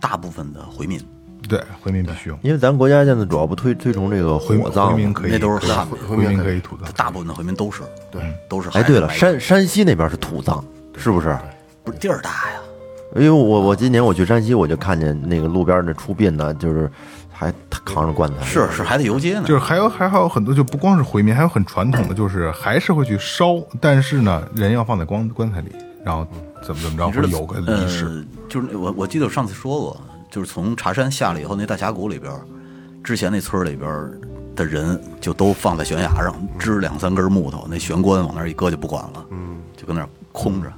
[0.01, 0.99] 大部分的回民
[1.47, 6.89] 对，回民必须用，因为咱国家现在主要不推推崇这个回火葬回民可以，那都是汉回民可以土葬。
[6.97, 8.69] 大部分的回民都是对，都是。
[8.71, 10.65] 哎，对了，山山西那边是土葬，
[10.97, 11.37] 是不是？
[11.85, 12.61] 不是地儿大呀，
[13.15, 16.91] 因为我我今年我去山西，我就看见那个路边那出殡的，就是
[17.33, 17.53] 还
[17.85, 19.45] 扛着棺材，是是还得游街呢。
[19.47, 25.71] 就是还有还还有很多，就不光是回民，还有很传统的，就是还是会去烧，但是呢，人要放在棺棺材里，
[26.05, 26.27] 然后
[26.63, 28.07] 怎么怎么着，会有个仪式。
[28.07, 32.41] 呃，就是我我记得我上次说过，就是从茶山下来以后，那大峡谷里边儿，
[33.03, 34.19] 之前那村儿里边儿
[34.55, 40.73] 的人就都放在悬崖上，支两三根木头，那悬棺往那儿一搁就不管了，嗯，就跟那儿空着。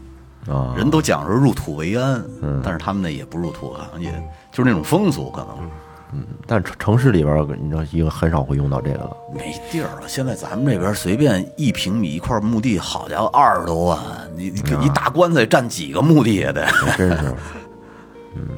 [0.53, 4.11] 啊，人都讲说入土为安，嗯，但是他们那也不入土，好像也
[4.51, 5.71] 就是那种风俗，可能
[6.15, 9.15] 嗯但城城市里边儿，你知道，一个很少会用到这个了。
[9.35, 10.09] 没地儿了。
[10.09, 13.99] 现在咱们这边随便一平米一块墓地，好家伙，二十多万，
[14.35, 16.67] 你你一大棺材占几个墓地也得。
[16.97, 17.35] 真是。
[18.35, 18.49] 嗯，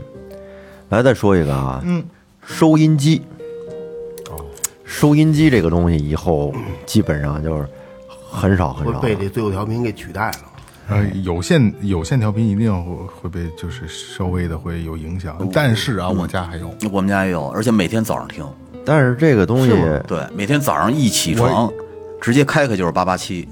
[0.90, 2.04] 来再说一个啊，嗯，
[2.44, 3.22] 收音机。
[4.30, 4.44] 哦，
[4.84, 6.52] 收音机这个东西以后
[6.84, 7.66] 基本上就是
[8.30, 10.38] 很少很少被这最后调频给取代了。
[10.88, 16.74] 呃，有线有线调频一定会会被就是稍微的会有影响，但是啊，我家还有。
[16.92, 18.44] 我们家也有，而且每天早上听。
[18.84, 19.70] 但是这个东西，
[20.08, 21.72] 对，每天早上一起床，
[22.20, 23.48] 直接开开就是八八七。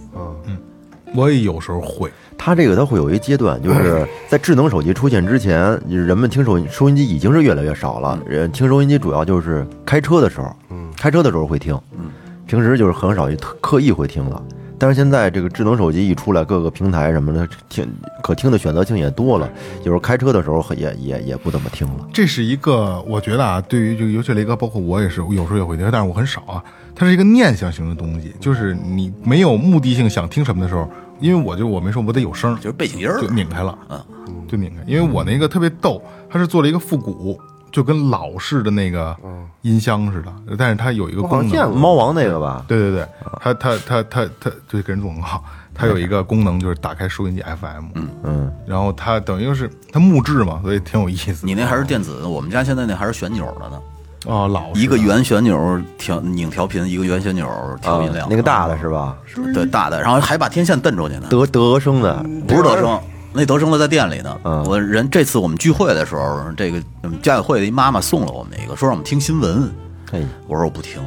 [1.14, 2.10] 我也有时候会。
[2.36, 8.18] 它这个它会有一阶段，就是在智能手机出现之前，人们听收收音机已经是越来越少了。
[8.26, 12.10] 人听收音机主要就是开车的时候，嗯，开车的时候会听，嗯，
[12.46, 14.40] 平时就是很少特刻意会听了。
[14.78, 17.86] 但是现在这个智能手机一出来，各个平台什么的听
[18.22, 22.08] 可听的选择性也多了，有时候开车的时候也也也不怎么听了。
[22.12, 26.62] 这是一个我觉得啊，对于就尤其雷哥，包括我也是，有时候也会听，但是我很少啊。
[26.94, 30.88] 它是一个念想型的东西，就是你没有目的性想听什么的时候，
[31.20, 34.00] 因为我就我没说，我得有声，就是背景音儿就拧开了，嗯，
[34.48, 34.82] 就拧开。
[34.86, 37.40] 因为我那个特别逗，它是做了一个复古。
[37.70, 39.16] 就跟老式的那个
[39.62, 42.64] 音箱似的，但是它有一个功能，猫王那个吧？
[42.68, 43.08] 对对对，
[43.40, 45.42] 它它它它它就给人做广告，
[45.74, 51.46] 它有一个功能就是打开收音机 FM，嗯嗯，然后它等于是它木质嘛，所以挺有意思。
[51.46, 53.80] 你那还是电子的，我们家现在那还是旋钮的呢。
[54.26, 57.48] 哦，老一个圆旋钮调拧调频，一个圆旋钮
[57.80, 59.16] 调音量，那个大的是吧？
[59.54, 61.28] 对，大的，然后还把天线蹬出去呢。
[61.30, 63.00] 德德声的，不是德声。
[63.38, 64.36] 那德生的在店里呢。
[64.66, 66.82] 我人这次我们聚会的时候，这个
[67.22, 69.72] 家委会的一妈妈送了我们一个，说让我们听新闻。
[70.10, 71.00] 嘿，我说我不听。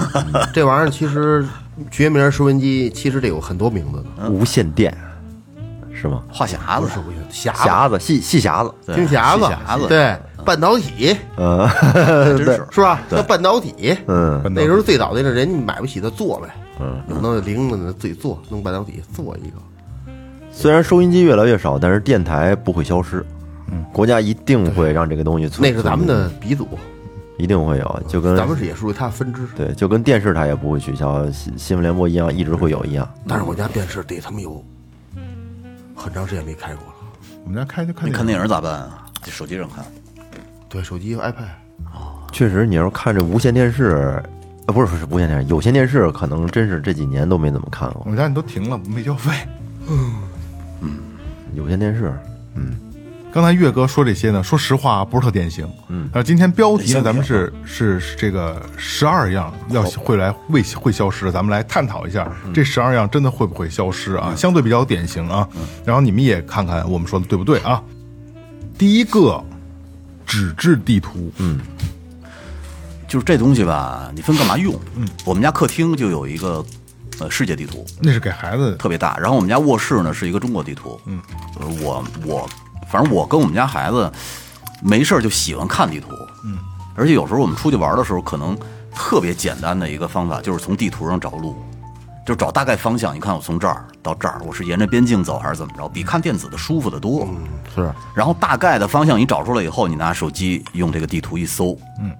[0.54, 1.46] 这玩意儿其实
[1.90, 4.30] 学名收音机，其实得有很多名字的。
[4.30, 4.96] 无线电
[5.92, 6.22] 是吗？
[6.32, 6.88] 话匣子，
[7.30, 11.68] 匣匣子，细细匣子，听匣子，匣子，对，半导体，嗯，
[12.44, 13.00] 对，是吧？
[13.10, 16.48] 那半导体，嗯，那时候最早的那人买不起的做呗，
[16.80, 19.56] 嗯，有那铃子的自己做，弄半导体做一个。
[20.54, 23.24] 虽然收音机越来越少，但是电台不会消失。
[23.70, 25.68] 嗯，国家一定会让这个东西存。
[25.68, 26.66] 那是咱们的鼻祖，
[27.36, 29.46] 一定会有，就跟咱们是也属于它的分支。
[29.56, 33.06] 对，就跟电视台也不会取消，新新闻联播一样，一直会有一样。
[33.26, 34.64] 但是我家电视得他妈有
[35.94, 36.94] 很长时间没开过了。
[37.44, 38.08] 我们家开就看。
[38.08, 39.06] 你看电影咋办啊？
[39.22, 39.84] 在手机上看。
[40.68, 41.32] 对，手机、iPad。
[41.92, 44.22] 哦，确实，你要看这无线电视，
[44.66, 48.02] 啊，不是不是无线电视，有线电视可能真是这几年都没怎么看过。
[48.04, 49.32] 我们家你都停了，没交费。
[49.88, 49.96] 嗯。
[49.98, 50.14] 嗯，
[51.54, 52.12] 有线电视，
[52.54, 52.76] 嗯，
[53.32, 64.34] 刚才岳哥说这些呢，说实话不是特典型，嗯，然后今天标题呢，咱们是是这个十二样要会来会会消失，咱们来探讨一下这十二样真的会不会消失啊？
[64.36, 65.48] 相对比较典型啊，
[65.84, 67.82] 然后你们也看看我们说的对不对啊？
[68.76, 69.42] 第一个，
[70.26, 71.60] 纸质地图，嗯，
[73.06, 74.74] 就是这东西吧，你分干嘛用？
[74.96, 76.64] 嗯，我们家客厅就有一个。
[77.20, 81.00] 呃，世界地图那是给孩子特别大，然后我们家卧室呢是一个中国地图。
[81.06, 81.20] 嗯，
[81.80, 82.48] 我我
[82.90, 84.10] 反正我跟我们家孩子
[84.82, 86.08] 没事儿就喜欢看地图。
[86.44, 86.58] 嗯，
[86.94, 88.58] 而且有时候我们出去玩的时候，可能
[88.94, 91.56] 特别简单的一个方法就是从地图上找路，
[92.26, 93.14] 就找大概方向。
[93.14, 95.88] 你看我从这儿到这儿，我是沿着边境走还是怎么着？
[95.88, 97.28] 比看电子的舒服得多。
[97.30, 97.94] 嗯，是。
[98.14, 101.78] 然后大概的方向你找出来以后，你拿手机用这个地图一搜。
[102.00, 102.12] 嗯。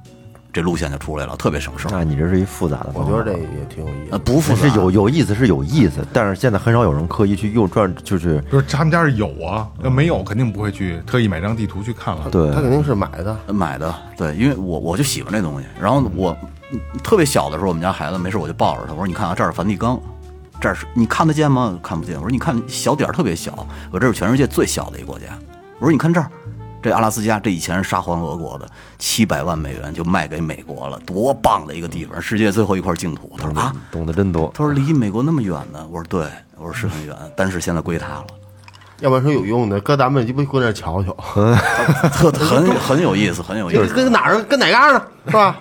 [0.54, 1.90] 这路线就出来了，特别省事儿。
[1.90, 4.18] 那你这是一复杂的，我觉得这也挺有意思。
[4.18, 12.30] 不复杂是有有意思是有意思，但是现在很少有人刻意去用转，就是就是他们家是有啊，要没有肯定不会去特意买张地图去看了。
[12.30, 13.92] 对，他肯定是买的，买的。
[14.16, 15.66] 对，因为我我就喜欢这东西。
[15.80, 16.36] 然后我
[17.02, 20.00] 特别小的时候，我们家孩子没事我就抱着他，我说你看啊，这儿是梵蒂冈，
[20.60, 21.76] 这儿是你看得见吗？
[21.82, 22.14] 看不见。
[22.14, 25.26] 我说你看小点儿特别小，我这是全世界最小的一个国家。
[25.80, 26.30] 我说你看这儿。
[26.84, 28.68] 这阿拉斯加，这以前是沙皇俄国的，
[28.98, 33.32] 七百万美元就卖给美国了，多棒的一个地方，世界最后一块净土。
[33.38, 34.52] 他说啊，懂得真多。
[34.54, 36.26] 他说离美国那么远呢，我说对，
[36.58, 38.24] 我说是很远，但是现在归他了。
[39.00, 41.16] 要不然说有用的，搁咱们就不过那瞧瞧，
[42.12, 43.94] 特很很有意思，很有意思。
[43.94, 45.02] 跟哪儿跟哪嘎呢？
[45.26, 45.56] 是吧？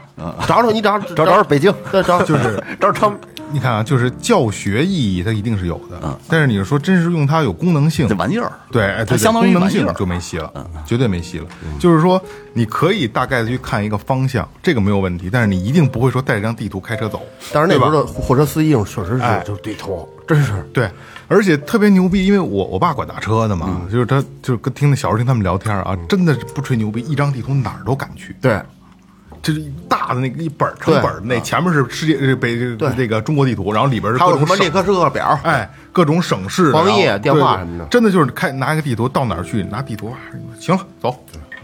[0.45, 1.73] 找找你找找找北京，
[2.05, 3.13] 找 就是找找。
[3.53, 5.99] 你看啊，就是教学意义，它一定是有的。
[6.01, 10.51] 嗯，但是你是说真是用它有功能性，这玩意儿，对，它相当于功能性就没戏了，
[10.85, 11.45] 绝对没戏了。
[11.79, 12.19] 就是说，
[12.53, 17.21] 你可以大概的去看一个方向，这个没有问题，但是你一定不会说带着张地图开车走。
[17.53, 20.89] 但是那边的货车司机用确实是就是地图，真是对，
[21.27, 28.35] 而且特别牛逼，因为我我爸管打车的嘛，就是他就是跟听那小时候听他们聊天啊，真的是不吹牛逼，一张地图哪儿都敢去。
[28.41, 28.59] 对。
[29.43, 32.57] 就是大的那个一本成本那前面是世界北
[32.97, 40.11] 这个中国地图，然后里边是还有什么列克斯克表，哎，各种省市、黄页、电话什么的，真的就是开拿一个地图到哪儿去拿地图，
[40.59, 41.15] 行了，走。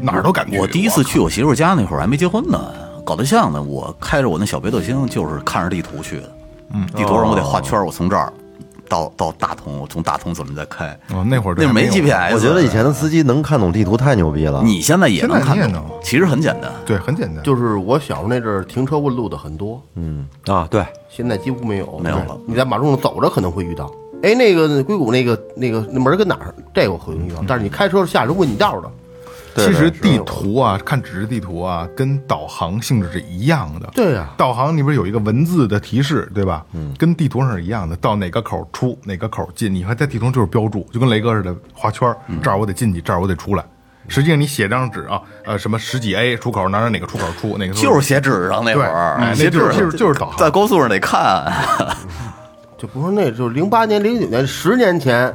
[0.01, 0.57] 哪儿都敢去。
[0.57, 2.57] 我第一次去我媳妇家那会儿还没结婚呢，
[3.05, 6.31] 搞对象呢，我开着我那小北斗星，就是看着地图去的。
[6.73, 8.31] 嗯，地图上我得画圈儿，我从这儿
[8.89, 10.87] 到到大同，我从大同怎么再开？
[11.13, 14.61] 哦，那会儿那会儿没 GPS，我觉得以前的司机能看懂地图太牛逼了。
[14.63, 16.69] 你现在也能看懂其实很简单。
[16.85, 23.89] 对很简单，就是我小时候那阵儿停车问路的很多，嗯啊，对，现在几乎没有，没有了你在马路上走着可能会遇到。
[24.23, 26.53] 哎，那个硅谷那个那个那门儿跟哪儿？
[26.73, 28.91] 这个我会遇到，但是你开车下人问你道的。
[29.65, 33.89] 对其实地图啊，看纸质地图啊，跟导航性质是一样的。
[33.93, 36.65] 对呀导航里边有一个文字的提示，对吧？
[36.73, 43.63] 嗯，跟地图上是一样的，到哪个口出，哪个口进，你看在地图上就是标注，就跟雷哥似的画圈儿，这儿我得进去，这儿我得出来。
[44.07, 51.45] 实际上你写张纸啊，呃，什么十几 A 出口哪哪哪个出口出，哪个出口就是写纸上那会儿哎，写纸那就是就是导航在高速上得看。
[52.75, 55.31] 就不是那，就是零八年、零九年，十年前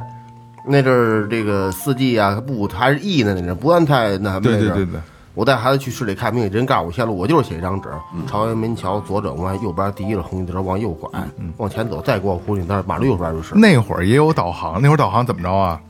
[0.67, 3.33] 那阵儿，这个四 G 啊，不还是 E 呢？
[3.33, 4.99] 那阵儿不算太那什么对对对对。
[5.33, 7.89] 我带孩子去市里看病，人告诉我线路，我就是写一张纸，
[8.25, 11.09] 朝阳门桥左转弯，右边第一个红绿灯往右拐，
[11.57, 13.53] 往前走，再过红绿灯，马路右边就是。
[13.53, 15.81] 那会儿也有导航，那会儿导航怎么着啊？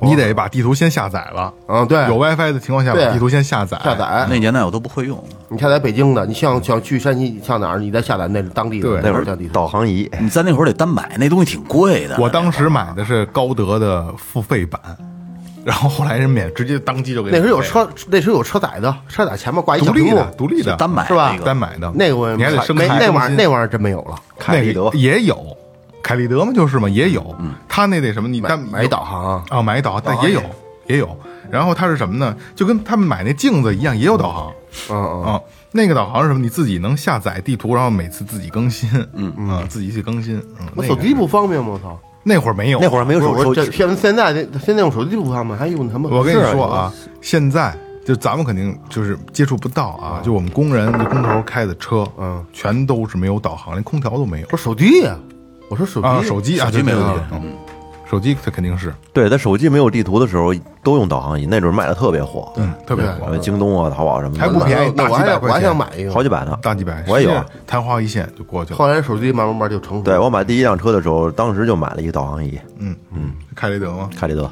[0.00, 3.78] 你得把地图先下载了，嗯，对，有 WiFi 的情况下把对地图先下载。
[3.82, 4.26] 下载。
[4.30, 5.22] 那年代我都不会用。
[5.48, 7.78] 你下载北京的，你像想去山西，上哪儿？
[7.78, 9.52] 你再下载那当地的那会儿叫地图。
[9.54, 12.16] 导航仪，你在那会儿得单买，那东西挺贵的。
[12.18, 14.80] 我当时买的是高德的付费版，
[15.64, 24.16] 然后后来人免直接当机就给那时候有车，那时候有车载的，车载前面挂一小屏幕独立的，，独立的单买是吧单买的那个我也你还得升没台那玩意儿，那玩意儿真没有了。
[24.38, 25.36] 凯立德也有，
[26.08, 27.36] 凯立德嘛就是嘛也有，
[27.68, 30.40] 他那得什么你单买导航啊，啊买导航，但也有
[30.86, 31.14] 也有，
[31.50, 32.34] 然后它是什么呢？
[32.56, 34.50] 就跟他们买那镜子一样，也有导航。
[34.88, 35.40] 嗯嗯，啊，
[35.70, 36.40] 那个导航是什么？
[36.40, 40.38] 你自己能下载地图，然后每次自己更新，嗯嗯，自己去更新。
[40.58, 41.72] 嗯，我手机不方便吗？
[41.72, 41.98] 我操！
[42.22, 46.08] 那会儿没有，那会儿没有手手不是我这现现在这现在用手机不方便，还用什么。
[46.08, 46.90] 我跟你说啊，
[47.20, 55.14] 现在就咱们肯定就是接触不到啊，就我们工人、就工头开的车，嗯，全都是没有导航，连空调都没有不是手机呀，
[55.68, 57.52] 我说手机啊，手机啊，手机没问题嗯，
[58.10, 66.58] 手机它肯定是，对，在手机没有地图的时候都用导航仪，那阵儿卖的特别火，对，特别火，呃，京东啊、淘宝什么的，还不便宜，大那我我还几百块钱，想买一个，好几百呢。
[66.62, 68.78] 大几百，我也有昙花一现就过去了。
[68.78, 70.02] 后来手机慢慢慢就成熟。
[70.02, 74.08] 对我买第一辆车的时候，当时就买了一个导航仪，嗯嗯，凯立德吗？
[74.18, 74.50] 凯立德。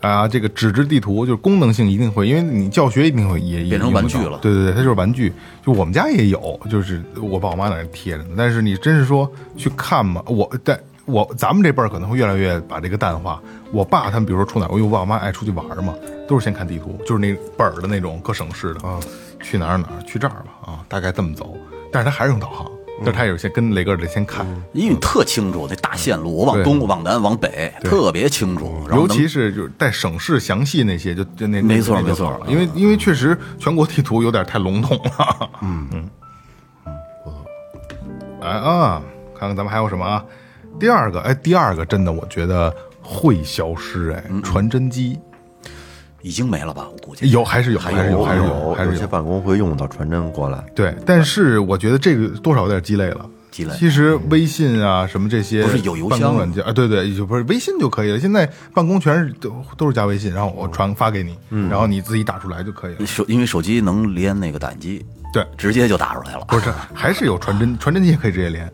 [0.00, 5.32] 啊，这个纸质地图就是功能性一定会，因为你教学一定会也也变成玩具了对对对，它就是玩具。
[5.64, 8.30] 就我们家也有，就是我爸我妈在那儿贴着呢。
[8.36, 13.42] 但是你真是说去看嘛，我但我咱们这辈儿可能会越来越把这个淡化。
[13.72, 15.94] 我爸他们比如说出哪儿，因为我爸我妈爱出去玩嘛，
[16.28, 19.00] 都是先看地图，就是那本儿的那种各省市的啊，
[19.42, 21.56] 去哪儿哪儿去这儿吧啊，大概这么走。
[21.90, 22.70] 但是他还是用导航，
[23.04, 24.46] 但是他有些跟雷哥得先看。
[24.72, 28.84] 因为你特清楚那大线路，我往对东、往南、往北，特别清楚。
[28.88, 35.50] 然后尤其是就是带省市详细那些，就就那那没错没错因为因为确实全国地图有点太笼统了。
[35.62, 36.10] 嗯嗯
[38.40, 39.02] 哎啊，
[39.38, 40.24] 看看咱们还有什么啊？
[40.78, 45.18] 第二个，哎，第二个真的我觉得会消失，哎，传真机
[46.28, 46.86] 已经没了吧？
[46.92, 49.06] 我估计有还是有，还是有，还是有，还是有些。
[49.06, 50.62] 办公会用到传真过来。
[50.74, 53.24] 对，但是我觉得这个多少有点鸡肋了。
[53.50, 53.74] 鸡肋。
[53.78, 56.70] 其实微信啊，什么这些不是有邮箱软件啊？
[56.70, 58.20] 对对，就不是微信就可以了。
[58.20, 63.06] 现在办公全是都都是加微信，然后我传发给你，嗯然后你自己打出来就可以了。
[63.06, 66.44] 手因为手机能连那个打印机，对，直接就打出来了。
[66.48, 68.70] 不是，还是有传真，传真机也可以直接连，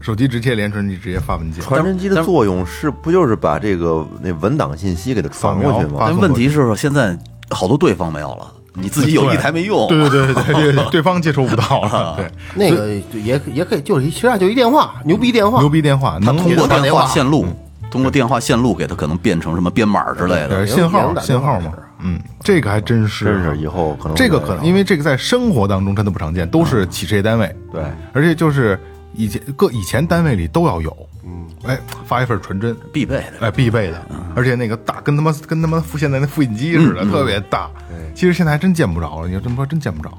[0.00, 1.62] 手机直接连传真机，直接发文件。
[1.62, 5.98] 传真机的作用是不就是把这个那文档信息给它传过去吗？
[6.00, 7.16] 但问题是现在
[7.50, 9.86] 好多对方没有了，你自己有一台没用。
[9.88, 12.16] 对对对对对对，方接收不到了。
[12.16, 17.44] 对，那个也也可以，就是一其实上就一电话，牛逼电话，牛逼电话能通过电话话线路，
[17.90, 20.56] 通过电话线路给它可能变成什么编码之类的。
[20.56, 27.82] 呃信号信号嘛嗯，这个还真是，真是以后可能这个可能因为这个在生活当中真的不常见，都是企事业单位，对
[28.14, 28.80] 而且就是
[29.12, 33.46] 以前各以前单位里都要有，嗯，哎，发一份传真，必备的。
[33.46, 37.70] 哎，必备的，而且那个大跟他妈跟他妈复现在那复印机似的，特别大。
[38.14, 40.18] 其实现在还真见不着了，你要这么说，真见不着了。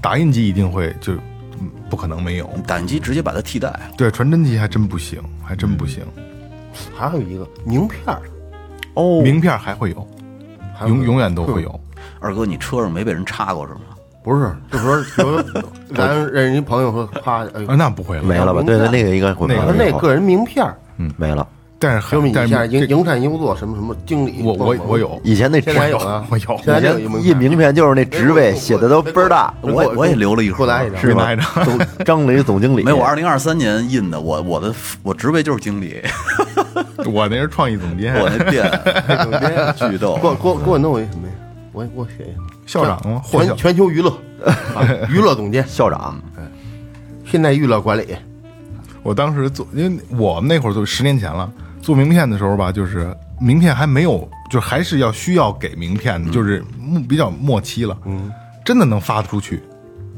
[0.00, 1.12] 打印机一定会就
[1.60, 3.78] 嗯不可能没有，打印机直接把它替代。
[3.96, 6.02] 对，传真机还真不行，还真不行。
[6.96, 8.22] 还有一个名片儿，
[8.94, 10.08] 哦，名片还会有
[10.86, 11.80] 永永远都会有。
[12.20, 13.80] 二哥，你车上没被人插过是吗？
[14.22, 18.62] 不是，就是说， 比如说咱认识一朋友说，啪，哎啊，那不会了，没了吧？
[18.62, 20.76] 对对，那个应该会没了那个人名片儿，
[21.16, 21.46] 没了。
[21.82, 31.46] 但是就是你但是现在营这营产优作什么什么经理，我我我有，以前那现在有啊，我有现在以前印名片就是那职位写的都倍儿大，我也我也留了一盒给我来一张，是吗拿一张？
[31.64, 36.02] 总张雷总经理没有，我二零二三年印的，我我的我职位就是经理，
[37.10, 38.70] 我那是创意总监，我那店
[39.90, 40.18] 巨逗。
[40.20, 41.32] 给我给我给我弄一什么呀？
[41.72, 43.20] 我我写一个校长吗？
[43.28, 44.10] 全全球娱乐，
[44.46, 46.22] 啊娱乐总监，校长，
[47.24, 48.16] 现代娱乐管理，
[49.02, 51.50] 我当时做，因为我们那会儿都十年前了，
[51.82, 58.30] 做名片的时候吧，就是名片还没有，就还是要需要给名片的，就是末比较末期了，嗯，
[58.64, 59.60] 真的能发得出去，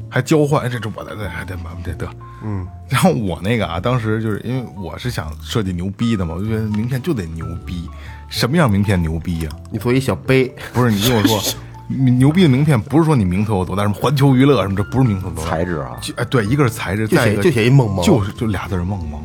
[0.07, 2.07] 还交换，哎这这我的这还得这得，
[2.43, 7.89] 嗯， 然后我那个啊，当时就是因为我是想设计牛逼的嘛，我就觉得名片就得牛逼，
[8.29, 19.21] 什么样名片牛逼呀、你做一小杯，不是你听我说， 你牛逼的名片不是说你名头有多大，什么环球娱乐什么，这不是名头多大，材质啊，就哎对，一个是材质，就再一个就写一梦萌就是就俩字儿梦萌。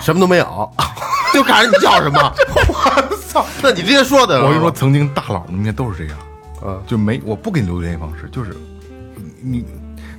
[0.00, 0.70] 什么都没有，
[1.32, 2.20] 就看人你叫什么。
[2.68, 3.46] 我操！
[3.62, 6.18] 那你直接说的，我跟你说，，曾经大佬名片都是这样，
[6.64, 8.54] 嗯就没我不给你留联系方式，就是
[9.42, 9.64] 你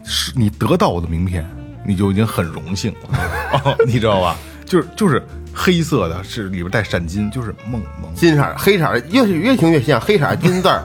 [0.04, 1.48] 是你得到我的名片，
[1.86, 3.20] 你就已经很荣幸了，
[3.64, 4.36] 哦 你知道吧？
[4.68, 8.14] 就是就是黑色的，是里边带闪金，就是梦梦。
[8.14, 10.84] 金色儿、黑色儿，越是越听越像黑色儿金字儿，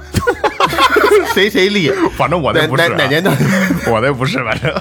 [1.34, 1.90] 谁谁立？
[2.16, 3.30] 反正我那不是、啊，哪哪年的？
[3.90, 4.72] 我那不是，反正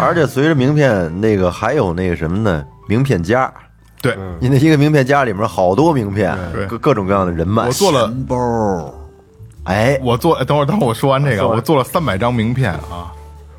[0.00, 2.64] 而且随着名片那个还有那个什么呢？
[2.88, 3.52] 名片夹，
[4.00, 4.16] 对。
[4.40, 7.66] 你那一个名片夹里面好多名片对，各各种各样的人脉。
[7.66, 8.94] 我做了，钱包，
[9.64, 13.12] 哎，我做，哎等会儿，等会儿我说完这个，我做了三百张名片啊，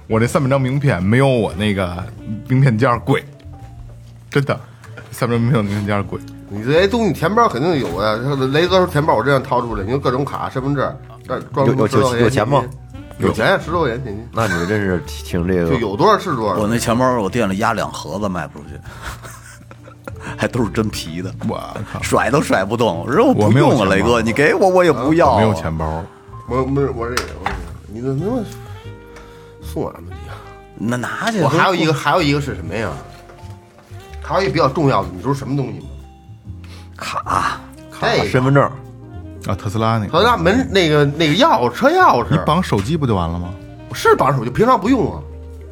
[0.08, 2.04] 我这三百张名片没有我那个
[2.48, 3.24] 名片夹贵，
[4.30, 4.60] 真的，
[5.20, 6.18] 三百张名片名片夹贵。
[6.48, 10.98] 你这些东西钱包肯定有的，雷哥说钱包我这样掏出来，你说各种卡、身份证，
[11.28, 12.64] 这装有有10多块钱有钱吗？
[13.18, 16.56] 有钱呀，十多块钱现金，那你真是挺这个，就有多少是多少。
[16.58, 18.80] 我那钱包我店里压两盒子卖不出去，
[20.38, 21.62] 还都是真皮的，我
[21.92, 23.00] 靠，甩都甩不动。
[23.06, 25.34] 我说我我没有不用啊，雷哥，你给我我也不要。
[25.34, 26.02] 我没有钱包，
[26.48, 27.58] 我不是我这个，我这个
[27.88, 28.42] 你怎么那么
[29.62, 30.40] 送俺们去啊？
[30.78, 31.42] 那拿去。
[31.42, 32.90] 我还有一个，还有一个是什么呀？
[34.22, 35.86] 还有一个比较重要的，你知道什么东西吗？
[36.98, 37.60] 卡，
[38.02, 38.64] 这身份证，
[39.48, 43.50] 啊，特斯拉那个，特斯拉门那个那个钥匙，车钥匙你，绑手机不就完了吗？
[43.94, 45.22] 是绑手机，平常不用啊。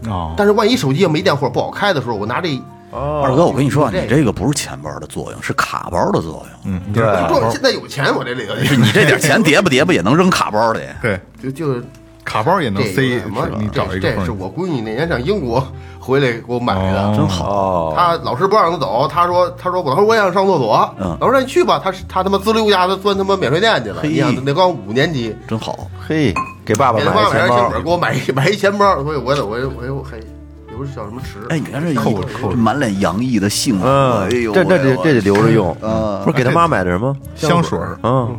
[0.08, 2.60] 哦，但是万一手机要没电或者不好开的时候，我拿这
[2.92, 6.74] 哦二哥，我跟你说啊，你这个不是钱包的作用，是卡包的作用。
[6.74, 10.80] 嗯，对说现在有钱，我这里头是你这点钱叠吧叠吧也能扔卡包里。
[11.02, 11.84] 对，就就是
[12.28, 14.00] 卡包也能塞，个什么是，你找一个。
[14.02, 15.66] 这这是我闺女那年上英国
[15.98, 17.14] 回来给我买的，哦。
[17.16, 17.50] 真好。
[17.50, 21.18] 哦，他老师不让她走，她说她说我老师我也想上厕所，嗯。
[21.22, 24.10] 老师让你去吧，她她他他妈滋溜一下子钻他妈免税店去了，嘿。
[24.10, 26.34] 你想那刚五年级，真好，嘿，
[26.66, 37.16] 给爸爸给他买一钱包给我买一买一钱包，所以我得我我我还也不是叫什么池，哎，你看这扣一着扣着满脸洋溢的幸福，嗯哎呦，这这得我这得留着用，啊不是给他妈买的什么？
[37.36, 37.98] 香水儿。
[38.04, 38.38] 嗯，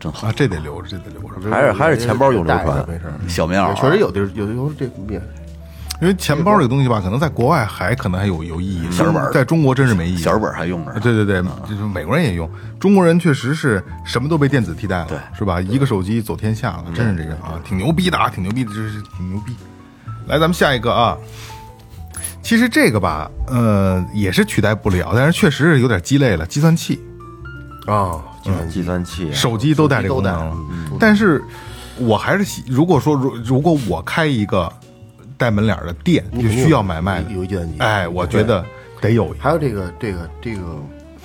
[0.00, 3.04] 真好啊，，这得留着，这得留着，还是还是钱包用流传没事。
[3.28, 5.20] 小棉袄，确实有的有的有这面，
[6.00, 10.16] 因为钱包这个东西吧，可能在国外还可能还有有意义，小本儿在中国真是没意义。
[10.16, 15.60] 小本还用着啊，对对对，就是美国人也用，中国人确实是什么都被电子替代了，对是吧？
[15.60, 19.54] 一个手机走天下了，真是这个啊，挺牛逼的啊，挺牛逼的，这是挺牛逼。
[20.26, 21.14] 来，咱们下一个啊，
[22.42, 26.46] 其实这个吧，呃，也是取代不了，但是确实是有点鸡肋了。
[26.46, 26.98] 计算器、
[27.86, 28.22] 啊，
[28.68, 30.32] 计算器，手机都带这个功能。
[30.32, 30.56] 了，
[30.98, 31.42] 但是
[31.98, 34.72] 我还是喜，如果说如如果我开一个
[35.36, 38.64] 带门脸儿的店，就需要买卖的，有一计算机，哎，我觉得
[39.00, 39.36] 得有一个。
[39.38, 40.62] 还有这个这个这个，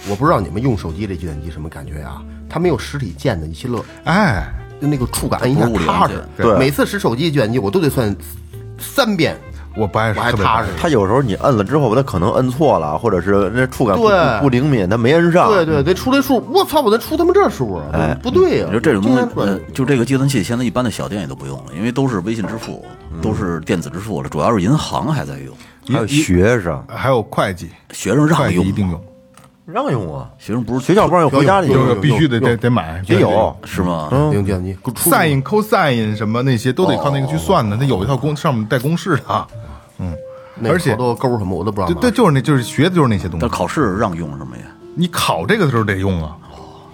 [0.10, 2.22] 我不知道你们用手机这计算机什么感觉啊？
[2.48, 4.48] 它没有实体键的一些乐，哎，
[4.80, 6.24] 就那个触感一下踏实。
[6.38, 6.58] 对。
[6.58, 8.16] 每次使手机计算机，我都得算
[8.78, 9.36] 三遍，
[9.76, 10.70] 我不爱我还踏实。
[10.80, 14.10] 他有时候你摁了之后，他可能摁错了，或者是那触感不
[14.42, 15.50] 不灵敏，他没摁上。
[15.50, 17.86] 对对，得出这数，我操，我得出他妈这数啊！
[17.94, 22.86] 哎不对呀、你说这种东西就这个计算器，现在一般的小店也都不用了，因为都是微信支付，
[23.22, 25.56] 都是电子支付了，主要是银行还在用，
[25.88, 29.02] 还有学生还有会计，学生让用，一定用，
[29.66, 32.02] 让用啊，学生不是学校不让用，回家里有有这个用。
[32.02, 34.10] 必须得得得买，得有是吗？
[34.12, 39.48] 用计算机 sin、cosine 什么那些都得靠那个去算的，它有一套公上面带公式的，
[40.58, 42.10] 那而且好多勾什么我都不知道对。
[42.10, 43.42] 对，就是那就是学的就是那些东西。
[43.42, 44.64] 但考试让用什么呀？
[44.96, 46.38] 你考这个的时候得用啊，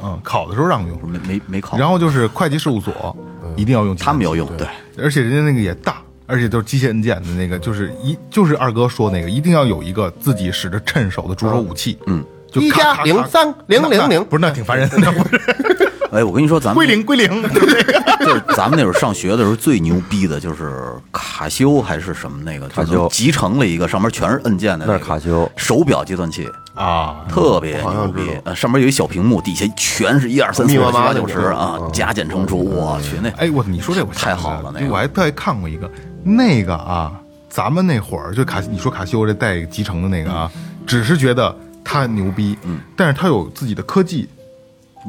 [0.04, 1.00] 嗯，考的时候让用。
[1.08, 3.16] 没没没考，然后就是会计事务所
[3.56, 15.40] 一定要用，他们要用，对，而且人家那个也大，而且都是机械按键的那个，就是一就是二哥说那个，一定要有一个自己使着趁手的助手武器，嗯，就一加零三零零零不是那挺烦人的，那不是
[16.12, 18.02] 哎，我跟你说，咱们归零归零，就这个。
[18.22, 28.22] 就是咱们那会儿上学的时候最牛逼的就是卡西还是什么那个，卡西就集成了一个上面全是按键的、那个是卡西欧手表计算器，啊，特别牛逼。
[28.44, 35.90] 呃，上面有一小屏幕，底下全是一二三四五六七八九十啊，加减乘除，我去那哎，我你说这我太好了那个我还特意看过一个，
[36.24, 37.12] 那个啊，
[37.50, 40.52] 咱们那会儿就卡，你说卡西欧这带集成的那个啊，
[40.86, 44.30] 只是觉得它牛逼，嗯，但是它有自己的科技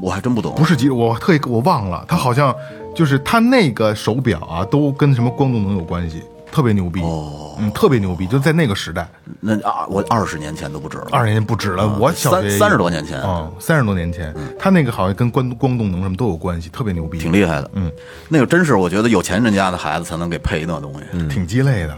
[0.00, 0.54] 我还真不懂。
[0.54, 2.54] 不是机，我特意我忘了，他好像
[2.94, 7.02] 就是他那个手表啊，都跟什么光动能有关系，特别牛逼。
[7.02, 9.06] 哦，嗯，特别牛逼，就在那个时代，
[9.40, 11.08] 那啊，我二十年前都不止了。
[11.12, 17.92] 二十年不止了，啊我小学三三十多年前哦，三十多年前，他那个好像跟光光动能什么都有关系，特别牛逼，挺厉害的，嗯，
[18.28, 21.96] 那个真是我觉得有钱人家的孩子才能给配那东西，挺鸡肋的。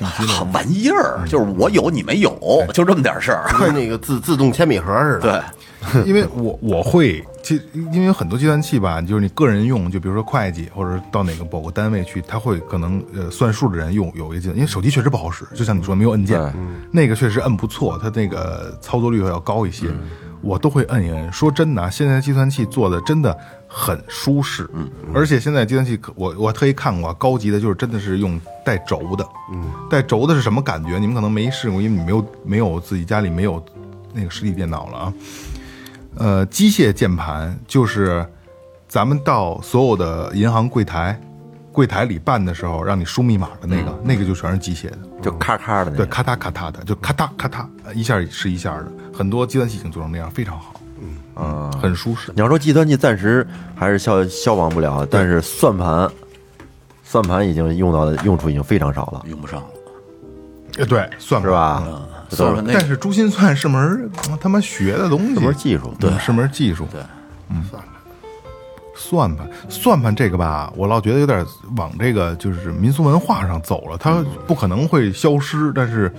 [0.00, 2.34] 好玩意儿，就是我有你没有，
[2.72, 3.46] 就这么点事儿。
[3.58, 5.20] 跟那个自自动铅笔盒似的。
[5.20, 5.40] 对，
[6.06, 16.40] 因为我我会，其因为有很多计算器吧，就是你个人用，就比如说会计或者到哪个某个单位去，他会可能呃算数的人用有一个计算，因为手机确实不好使，就像你说没有按键，
[16.92, 19.88] 那个确实摁不错，它那个操作率要高一些，
[20.40, 21.32] 我都会摁一摁。
[21.32, 30.98] 说真的啊，现在计算器做的真的很舒适，嗯，而且现在计算器我我特意看过啊，高级的就是真的是用带轴的，嗯，带轴的是什么感觉？
[30.98, 33.62] 你们可能没试过，因为你没有没有自己家里没有
[34.14, 35.12] 那个实体电脑了啊。
[36.16, 38.24] 呃，机械键盘就是
[38.86, 41.18] 咱们到所有的银行柜台
[41.72, 48.86] 柜台里办的时候，让你输密码的那个，那个就全是机械的，就咔咔的那对，咔嗒咔嗒的，就咔嗒咔嗒，呃一下是一下的。
[49.14, 50.74] 很多计算器已经做成那样，非常好，
[51.36, 52.30] 嗯，很舒适。
[52.34, 56.10] 你要说计算器暂时还是消消亡不了，但是算盘，
[57.02, 59.66] 算盘已经用到的用处已经非常少了，用不上了，
[60.76, 61.48] 呃，对，算是？
[61.48, 61.82] 吧？
[61.86, 61.90] 这
[62.36, 64.10] 都是算是那但是珠心算是门
[64.40, 65.94] 他妈学的东西，是门技术。
[65.98, 66.86] 对，是门技术。
[66.90, 67.00] 对，
[67.50, 67.64] 嗯
[68.94, 71.44] 算盘，算盘这个吧，我老觉得有点
[71.76, 73.96] 往这个就是民俗文化上走了。
[73.96, 76.12] 它不可能会消失，但是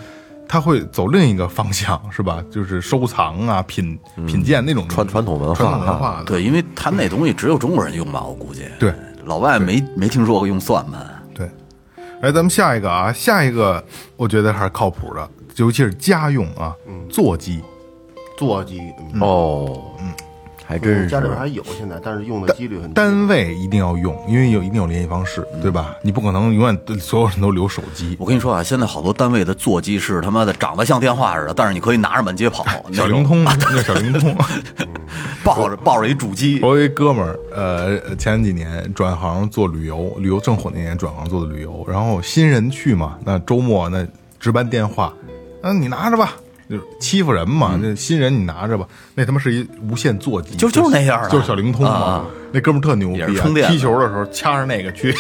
[0.50, 2.44] 它会走另一个方向，是吧？
[2.52, 3.98] 就是收藏啊、品
[4.28, 6.26] 品鉴那种传传统文化传统文化的。
[6.26, 8.66] 对，因为他那东西只有中国人用吧，我估计。
[8.80, 8.94] 对，
[9.24, 11.08] 老外没没听说过用算盘。
[11.34, 11.50] 对，
[12.22, 13.82] 来，咱们下一个啊，下一个
[14.18, 16.76] 我觉得还是靠谱的，尤其是家用啊，
[17.10, 17.62] 座机。
[18.38, 18.82] 座机，
[19.14, 20.12] 嗯哦，嗯，
[20.66, 22.94] 还真是家里边还有现在，但是用的几率很低。
[22.96, 25.96] 单位一定要用，因为有一定有联系方式，对吧？
[26.02, 28.18] 你不可能永远对所有人都留手机。
[28.20, 34.36] 我跟你说啊，现在好多单位的座机是他妈的长得像电话似的，但是你可以拿着满街跑， 小种灵通， 那小灵通。
[35.46, 44.08] 抱着抱着一主机，我有一哥们儿，呃，前几年转行做旅游，旅游正火那年转行做的旅游，然后新人去嘛，那周末那
[44.40, 45.14] 值班电话，
[45.64, 46.36] 嗯、你拿着吧，
[46.70, 51.92] 就是欺负人嘛，那新人你拿着吧，那他妈是一无线座机，就就是那样的就是小灵通嘛。
[51.92, 55.12] 啊那哥们特牛逼、啊，充电踢球的时候掐着那个去，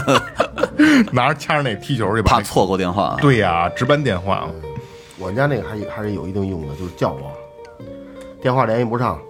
[1.10, 3.16] 拿着掐着那踢球去，把那怕错过电话。
[3.18, 4.46] 对呀、值班电话，
[5.18, 7.32] 我们家那个还还是有一定用的，就是叫我，
[8.42, 9.27] 电话联系不上，嗯，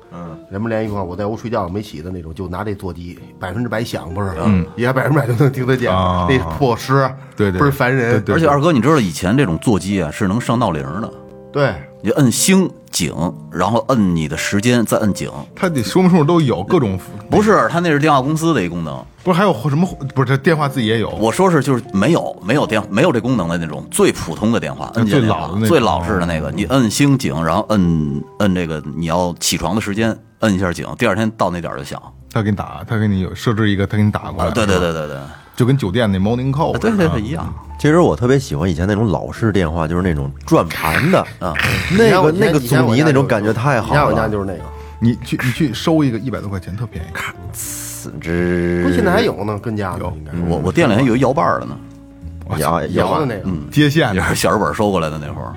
[0.51, 11.13] 人们连一块，我在屋睡觉没起的那种，就拿这座机，百分之百响，不是，嗯，也百分之百都能听得见，啊那破诗，对对倍儿烦人，对对而且二哥，你知道以前这种座机啊是能上闹铃的，
[11.53, 13.13] 对，你摁星井，
[13.51, 15.31] 然后摁你的时间，再摁井。
[15.55, 16.99] 它得说明书都有各种，
[17.31, 19.05] 不是，它那是电话公司的一功能。
[19.23, 19.87] 不是还有什么？
[20.15, 32.01] 不是，这电话自己也有，我说是就是没有没有电没有这功能的那种最普通的电话，摁最老的最老式的那个，你摁星井，然后摁摁这个你要起床的时间，摁一下井，第二天到那点儿就响。
[32.31, 35.19] 他给你打，他给你有设置一个，他给你打过来，啊，对对对对对，
[35.59, 37.53] 就跟酒店那 morning call，啊对对对一样。
[37.81, 41.53] 其实我特别喜欢以前那种老式电话，就是那种转盘的 啊，
[41.99, 44.29] 那个那个阻尼那种感觉太好我家了。
[44.29, 44.61] 就是那个，
[45.01, 47.09] 你去你去收一个一百多块钱，特便宜。
[48.21, 50.31] 之不是现在还有呢，跟家呢有应该。
[50.49, 51.77] 我我店里还有一摇把儿的呢，
[52.59, 55.53] 摇摇摇的那个，接线的，也是小日本收过来的那会儿。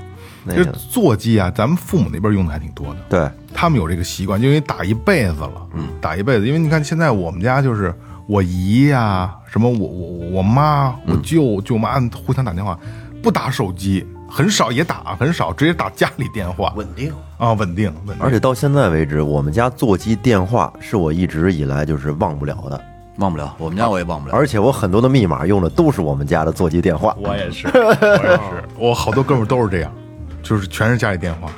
[0.47, 2.97] 这那座机啊，咱们父母那边用的还挺多的。
[3.07, 6.47] 对，他们有这个习惯，因为打一辈子了，嗯，打一辈子。
[6.47, 7.93] 因为你看现在我们家就是
[8.27, 12.77] 我姨呀、什么我我我妈、我舅舅妈互相打电话，
[13.21, 17.11] 不打手机，很少也打，很少直接打家里电话稳定。
[17.37, 18.23] 啊，稳定稳定。
[18.23, 22.79] 而且到现在为止，我们家座机电话是我一直以来就是忘不了的，
[23.17, 24.35] 忘不了，我们家我也忘不了。
[24.35, 27.15] 而且我很多的密码用的都是我们家的座机电话。
[27.19, 29.91] 我也是，我也是， 我好多哥们都是这样，
[30.43, 31.49] 就是全是家里电话。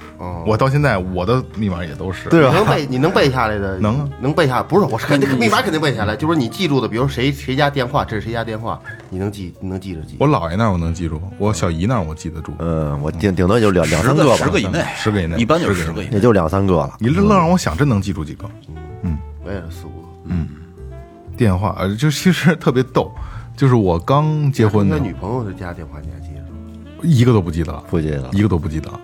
[0.45, 2.29] 我到现在我的密码也都是。
[2.29, 3.79] 对啊你能背你能背下来的？
[3.79, 4.61] 能啊能背下？
[4.63, 10.15] 不是，我是肯定密码肯定背下来，就是你记住的，比如谁谁家电话，这是谁家电话，你能记，你能记着记。
[10.19, 16.13] 我姥爷那儿我能记住，我小姨那儿我记得住，嗯，我顶顶多就两两十三个吧，十个以内，十个以内一般就是十个以内。
[16.15, 16.95] 也就两三个了。
[16.99, 18.45] 你愣让我想，真能记住几个
[19.03, 20.03] 嗯我也是四五个。
[21.35, 23.11] 电话，呃，就其实特别逗，
[23.57, 27.07] 就是我刚结婚的那，女朋友的家电话你还记得住？
[27.07, 28.99] 一个都不记得了，不记得了，一个都不记得了。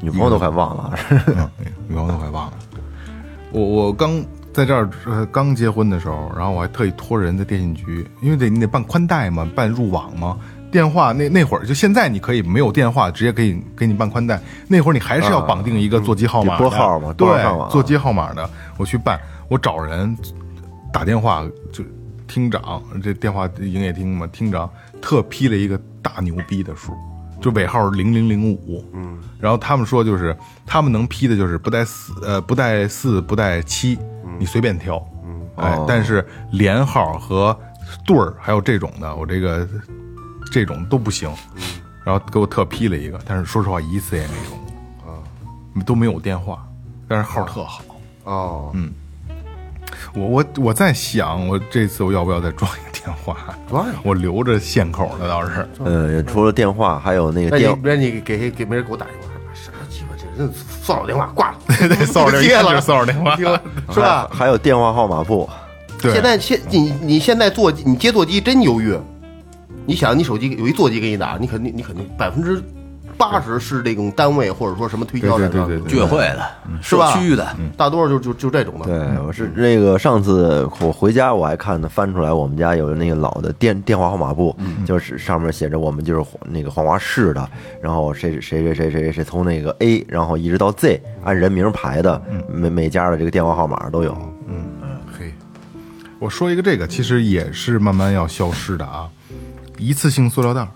[0.00, 0.98] 女朋友都快忘了。
[1.10, 1.50] 嗯，
[1.88, 2.52] 女朋友都快忘了。
[3.52, 10.36] 我我刚在这儿呃刚结婚的时候，然后我还特意托人在电信局，因为得你得办宽带嘛，办入网嘛，
[10.70, 14.40] 电话那那会儿就现在你可以没有电话，直接可以给你办宽带。
[14.68, 17.28] 那会儿你还是要绑定一个座机号码拨号嘛对
[17.70, 20.16] 座机号码的，我去办，我找人
[20.92, 21.84] 打电话就
[22.28, 24.70] 厅长，这电话营业厅嘛，厅长
[25.02, 26.92] 特批了一个大牛逼的数，
[27.40, 30.36] 就尾号零零零五，嗯，然后他们说就是
[30.66, 33.98] 他们能批的就是不带四呃不带四不带七，
[34.38, 37.58] 你随便挑，嗯，哎，但是连号和
[38.06, 39.66] 对儿还有这种的，我这个
[40.52, 41.30] 这种都不行，
[42.04, 44.58] 然后给我特批了一个，但是说实话一次也没用。
[45.04, 45.18] 过，啊，
[45.86, 46.66] 都没有电话，
[47.08, 47.82] 但是号特好。
[48.24, 48.72] 哦，
[50.14, 53.36] 我我我在想，我这次我要不要再装一个电话？
[53.68, 55.68] 装呀我留着线口呢倒是。
[55.84, 63.36] 呃，除了电话，还有那个那你电，别你给给给没人给我打电话，什么鸡巴这人骚扰电话挂了， 对对，骚扰电接了话骚扰电话。
[63.92, 64.28] 是吧？
[64.32, 65.48] 还有电话号码簿，
[66.00, 68.96] 对现在现你你现在座机，你接座机真犹豫。
[69.86, 72.62] 你想，你手机有一座机给你打，你肯定你肯定百分之
[73.20, 76.42] 八十是这种单位或者说什么推销的，对对对对居委会的、
[76.80, 77.12] 是吧？
[77.12, 78.86] 区域的，大多数就就就这种的。
[78.86, 84.56] 对，我是那个上次我回家我还看呢翻出来，我们家有那个老的电电话号码簿，
[84.86, 87.46] 就是上面写着我们就是那个黄骅市的，
[87.82, 94.16] 然后谁谁谁谁谁谁从那个 A，然后一直到 Z 按人名排的，每每家的这个电话号码都有。
[94.48, 95.34] 嗯嗯嘿，
[96.18, 99.08] 我说一个这个，其实也是慢慢要消失的啊，
[99.76, 100.68] 一次性塑料袋儿，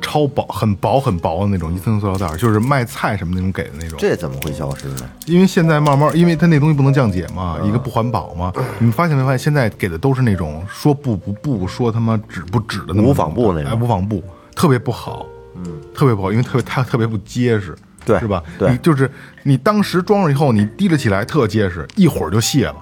[0.00, 3.98] 超薄、很薄、很薄的那种一次性塑料袋儿，就是卖菜什么那种给的那种。
[3.98, 5.08] 这怎么会消失呢？
[5.26, 8.52] 因为现在慢慢，因为它那东西不能降解嘛，一个不环保嘛。
[8.78, 14.22] 你们发现没发现，现在给的都是那种说不不不，说他妈纸不纸的那种无纺布那种哎，无纺布
[14.54, 18.42] 特别不好，嗯，特别不好，因为特别它特别不结实，对是吧？
[18.58, 19.10] 对你就是
[19.44, 22.76] 你当时装上以后，你提了起来特结实，一会儿就卸了，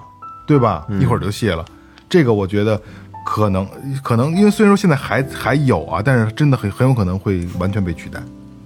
[0.45, 0.85] 对吧？
[0.89, 1.63] 嗯一会儿就卸了。
[2.09, 2.81] 这个我觉得
[3.25, 3.67] 可能
[4.03, 8.19] 可能，因为虽然说现在还还有啊，但是真的很很有可能会完全被取代，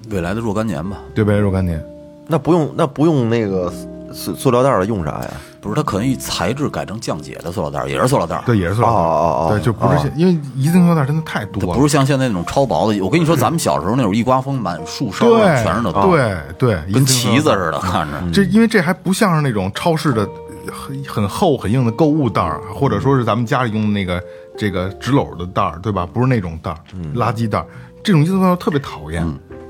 [0.09, 0.97] 未来的若干年吧。
[1.13, 1.37] 对呗？
[1.37, 1.83] 若干年。
[2.27, 3.71] 那不用那不用那个
[4.11, 5.31] 塑塑料袋儿了，用啥呀？
[5.61, 8.43] 不是，它可能以材质改成降解的塑料袋儿，也是塑料袋儿。
[8.45, 12.99] 对，也是塑料袋儿，哦哦哦对，就不是现，因为一次性塑料袋儿真的太多了，多了，不是像现在那种超薄的。
[13.03, 18.31] 我跟你说，咱们小时候那种一刮风，满树梢对，上全是那都，对对，跟次性塑料旗子似的， 看着。
[18.31, 20.27] 这因为这还不像是那种超市的
[20.71, 24.21] 很很厚很硬的购物袋儿，或者说是咱们家里用的那个
[24.57, 26.05] 这个纸篓的袋儿，对吧？
[26.05, 26.77] 不是那种袋儿，
[27.15, 27.65] 垃圾袋儿，
[28.03, 29.25] 这种一次性塑料特别讨厌，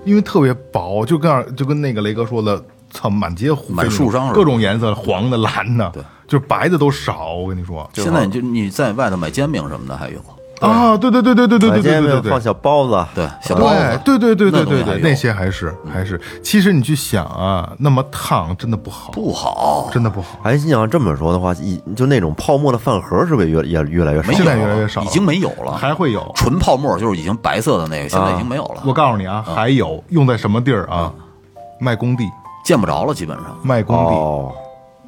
[0.05, 7.33] 因为特别薄，就跟就跟那个雷哥说的，操，满街飞满树上各种颜色，黄的、蓝的，对，就是白的都少。
[7.33, 7.89] 我跟你说。
[7.93, 10.19] 现在就你在外头买煎饼什么的还有，
[10.69, 11.05] 啊，对。
[11.15, 12.41] 对对对对对对对对对对放。
[12.41, 20.39] 小包子，对，小包子，对对对对对对对，那些还是还是，其实你去想啊，那么烫真的不好，不好，真的不好。
[20.43, 24.31] 哎，你要这么说的话，一就那种泡沫的饭盒是不是越也越来越少？
[24.33, 26.29] 现在越来越少已经没有了，还会有。
[26.35, 31.11] 纯泡沫，就是已经白色的那个，现在已经没有了，我告诉你啊，还有用在什么地儿啊？
[31.79, 32.23] 卖工地，
[32.65, 33.57] 见不着了，基本上。
[33.63, 34.51] 卖工地，哦，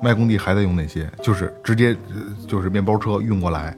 [0.01, 3.75] 卖工地还在用那些，就是直接呃就是面包车运过来，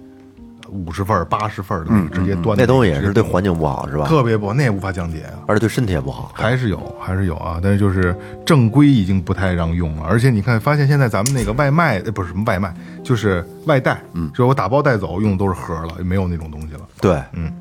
[0.72, 4.06] 五十份儿、八十份儿的直接端的那东西也是对环境不好，是吧？
[4.08, 5.40] 特别不好，那也无法降解啊。
[5.48, 6.32] 而且对身体也不好。
[6.34, 8.16] 还是有，还是有啊，但是就是
[8.46, 16.82] 正规已经不太让用了，而且你看，发现现在咱们那个外卖，呃不是什么外卖，就是外带，嗯，就是我打包带走用的都是盒儿了，没有那种东西了。
[17.02, 17.52] 对，嗯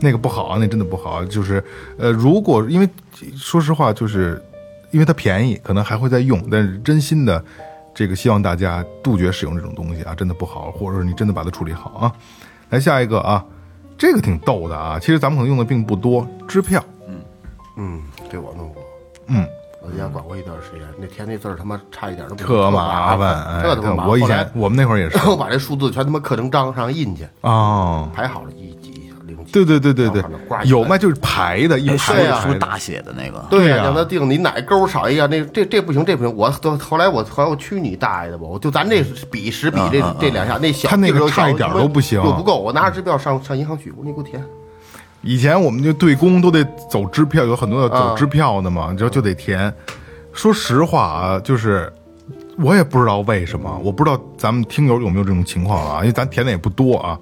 [0.00, 1.24] 那个不好啊，那真的不好。
[1.24, 1.62] 就是
[1.98, 2.88] 呃，如果因为
[3.36, 4.42] 说实话，就是
[4.90, 7.42] 因为它便宜，可能还会再用，但是真心的
[7.94, 12.12] 这个希望大家杜绝使用这种东西啊，真的不好，或者说你真的把它处理好啊。
[12.74, 13.44] 来下一个啊，
[13.96, 16.82] 这个挺逗的啊，其实咱们可能用的并不多，支票。
[17.06, 17.20] 嗯
[17.76, 18.82] 嗯，这我弄过，
[19.28, 19.46] 嗯，
[19.80, 24.08] 我在家管过一段时间，那填那字儿他妈差一点都不特麻烦，哎，特他妈麻烦。
[24.08, 28.76] 我以前我们那会儿也是我把这数字全他妈刻成章上印去，哦，排好了一。
[29.54, 30.22] 对对对对对
[30.64, 33.46] 有卖就是排的，一哎，排大写的那个？
[33.48, 36.36] 对呀、让他定你哪勾少一个，那这这不行，这不行。
[36.36, 38.44] 我都后来我后来我去你大爷的吧！
[38.44, 42.60] 我就咱这笔十笔这、这两下，那小他那个差一点都不行又不够。
[42.60, 44.42] 我拿着支票上上银行取过，你给我填。
[45.22, 49.72] 以前我们就对公都得走支票，有很多要走啊支票的嘛，你知道就得填。
[50.32, 51.90] 说实话啊，就是
[52.58, 57.18] 我也不知道为什么，我不知道咱们听友有没有这种情况啊，因为咱填的也不多啊，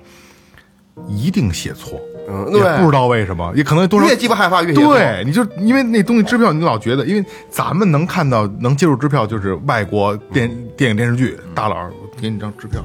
[1.09, 2.45] 一定写错，嗯，
[2.79, 11.77] 不知道为什么，也可能多少越鸡巴害怕越对，你就因为那东西支票，你老觉得，因为咱们能看到能接触支票，就是外国电电影电视剧，大佬
[12.21, 12.85] 给你张支票，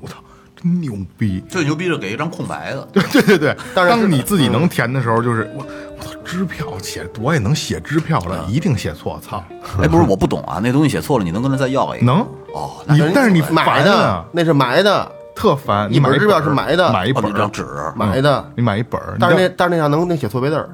[0.00, 0.16] 我操，
[0.60, 1.42] 真牛逼！
[1.48, 5.64] 最牛逼是给一张空白的，对对对对，当然是当你自己能填的时候，就是我
[5.98, 9.42] 我操，支票写我也能写支票了，一定写错，操，
[9.80, 12.06] 哎，不是，我不懂啊，那东西写错了，你能跟他再要一个？
[12.06, 12.26] 能。
[12.52, 15.88] 哦，你但是你买的啊，那是买的，特烦。
[15.92, 17.64] 你本支票是买的哦，买一本纸，
[17.94, 20.68] 买的，你买一本儿，但是那但是那上能能写错别字儿，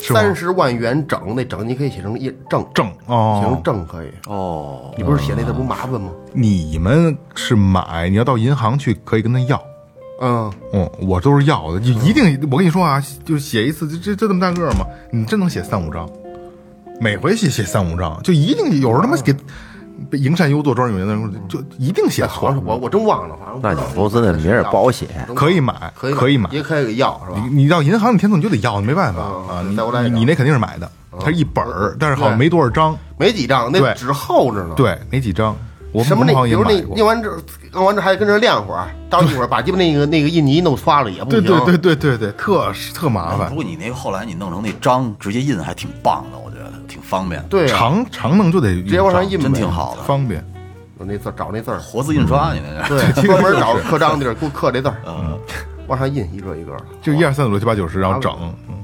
[0.00, 4.08] 三十万元整那整你可以写成一正，正写成哦，正可以。
[4.26, 6.10] 哦，你不是写那字不麻烦吗？
[6.32, 9.62] 你们是买，你要到银行去可以跟他要。
[10.20, 16.08] 嗯，嗯，我都是要的，就一定我跟你说啊，就写一次，这这这这么大个儿嘛，你真能写三五张，
[17.00, 19.34] 每回写写三五张，就一定有时候他妈给
[20.10, 26.48] 被营善优作庄有的那种，就一定写错好我我真忘了，反正那你公司的名儿也不好写，可以买，可以可以买。
[26.52, 27.42] 也可以给要是吧？
[27.48, 30.02] 你你到银行，你填错你就得要，没办法嗯啊。
[30.02, 30.90] 你你你那肯定是买的，
[31.20, 35.56] 它是一本儿，但是好像没多少张，没几张，那纸厚着呢。，对，没几张。
[35.92, 37.30] 我什么那比如那买过念完这
[37.70, 41.42] 弄完这还跟这晾会儿，到一会儿把鸡巴那个那个印泥弄刷了也不行。
[41.42, 43.56] 对对对对对对，特特麻烦不。
[43.56, 46.50] 过你那个后来你弄成那章直接印还挺棒的，我
[47.12, 49.42] 方便，对啊，长长弄就得直接往上印呗。
[49.44, 50.42] 真挺好的，方便。
[50.98, 52.94] 有那字儿找那字儿，活字印刷你那是。
[53.12, 54.96] 对，专门找刻章地儿给我刻这字儿，
[55.86, 56.84] 往上印一个一个的。
[57.02, 58.32] 就一二三四五六七八九十，然后整，
[58.68, 58.74] 嗯，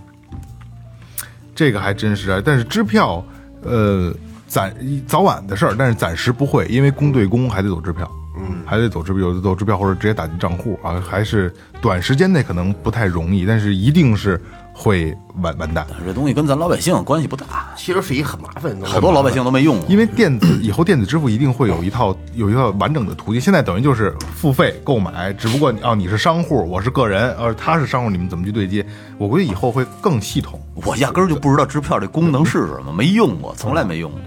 [1.54, 2.42] 这个还真是啊。
[2.44, 3.24] 但是支票，
[3.62, 4.12] 呃，
[4.46, 4.74] 暂
[5.06, 14.40] 早晚的事儿，但是暂时不会，因为公对公还得走支票，嗯，还得走支票，有的走支票或者直接打进账户啊，还是短时间内可能不太容易，但是一定是
[14.80, 15.12] 会
[15.42, 15.84] 完完蛋。
[16.06, 19.84] 这东西跟咱老百姓关系不大，其实是一很麻烦的东西，好多老百姓都没用过。
[19.88, 28.86] 因为电子以后电子支付一定会有一套有一套完整的途径，现在等于就是付费购买，只不过哦你是商户，我是个人，呃他是商户，你们怎么去对接？
[29.18, 30.60] 我估计以后会更系统。
[30.84, 34.20] 我压根儿就不知道支票这功能是什么，没用过，从来没用过。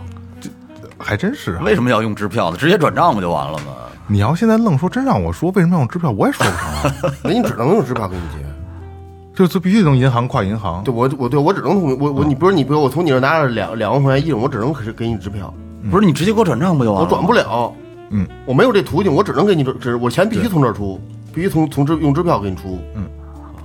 [1.04, 1.62] 还真是啊！
[1.64, 2.58] 为什么要用支票呢？
[2.58, 3.74] 直接转账不就完了吗？
[4.08, 7.12] 你要现在愣说，真让我说为什么要用支票，我也说不上来。
[7.24, 8.41] 那你只能用支票跟你结。
[9.34, 10.84] 就是必须从银行跨银行。
[10.84, 15.54] 对我我对我只能从我我你不是你比如我从你这拿了两两万块钱一种，我只能给给你支票，
[15.90, 17.08] 不是你直接给我转账不就完了？
[17.08, 17.34] 我转不。
[17.34, 17.74] 了。
[18.10, 21.00] 嗯，我没有这途径，我只能给你支支，我钱必须从这儿出，
[21.34, 22.78] 必须从从支用支票给你出。
[22.96, 23.06] 嗯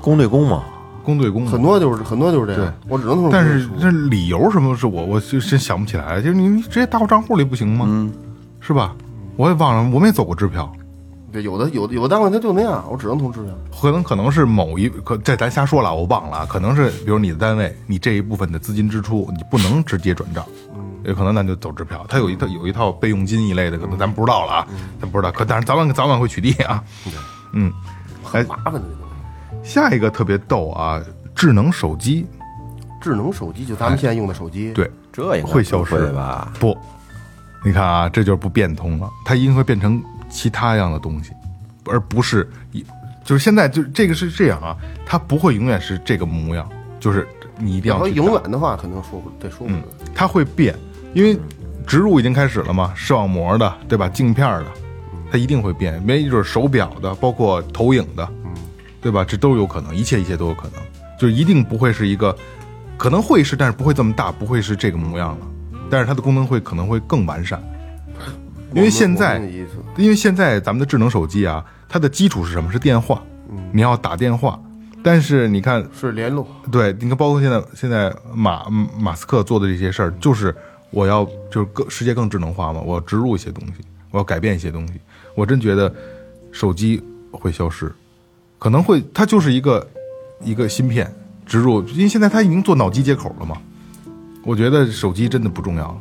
[0.01, 0.62] 公对公嘛。
[1.03, 7.87] 公对公的很多就是很多就是这样，我只能从这儿但是出这理由什么是我我就真想不起来，就是你你直接打我账户里不行吗？
[7.89, 8.12] 嗯，
[8.59, 8.93] 是吧？
[9.37, 10.69] 我也忘了，我们也走过支票，
[11.33, 13.53] 对有的有的有的单位他就那样，我只能通支票。
[13.81, 20.45] 可能可能是某一可这咱瞎说了，我忘了，可能是比如你的单位，你这一部分的资金支出你不能直接转账，
[21.05, 24.66] 有可能那就走支票，他有一套有一套备用金一类的，可能咱不知道了啊，
[25.01, 26.83] 咱不知道，可但是早晚早晚会取缔啊。
[27.53, 27.72] 嗯，
[28.22, 29.07] 很，麻烦的这东
[29.62, 29.68] 西。
[29.68, 31.03] 下一个特别逗啊，
[31.35, 32.24] 智能手机，
[33.01, 36.53] 智能手机就咱们现在用的手机，对，这也会消失吧？
[36.61, 36.77] 不，
[37.64, 41.33] 你看啊，这就是不变通了，它一定会变成其他样的东西，
[41.85, 42.85] 而不是一，
[43.24, 46.68] 就是现在就这个是这样啊，它不会永远是这个模样，
[47.01, 47.27] 就是
[47.59, 50.74] 你一定要永远的话，肯定说不对说不嗯准。，它会变，
[51.14, 51.39] 因为
[51.87, 54.09] 植入已经开始了嘛，视网膜的，对吧？
[54.09, 54.66] 镜片的，
[55.31, 58.29] 它一定会变，没准手表的，包括投影的，
[59.01, 59.24] 对吧？
[59.24, 60.83] 这都有可能，一切一切都有可能，
[61.18, 62.37] 就是一定不会是一个，
[62.97, 65.47] 可能会是，但是不会这么大，不会是这个模样了，
[65.89, 67.62] 但是它的功能会可能会更完善，
[68.77, 69.39] 因为现在
[69.97, 72.70] 因为现在咱们的智能手机啊，它的基础是什么？
[72.70, 73.22] 是电话，
[73.72, 74.61] 你要打电话，
[75.03, 78.68] 但是你看是联络，对，你看，包括现在现在马
[78.99, 80.55] 马斯克做的这些事儿，就是
[80.91, 84.95] 我要就是更世界更智能化嘛，我要植入一些东西，我要改变一些东西。
[85.35, 85.93] 我真觉得
[86.53, 87.91] 手机会消失，
[88.59, 89.89] 可能会它就是一个
[90.43, 91.11] 一个芯片
[91.47, 93.57] 植入，因为现在它已经做脑机接口了嘛。
[94.45, 95.99] 我觉得手机真的不重要了，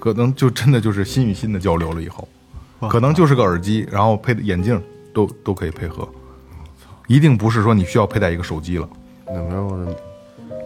[0.00, 2.26] 可能就真的就是心与心的交流了以后，
[2.88, 4.82] 可能就是个耳机，然后配的眼镜
[5.14, 6.08] 都都可以配合，
[7.06, 8.88] 一定不是说你需要佩戴一个手机了。
[9.26, 9.96] 那没有我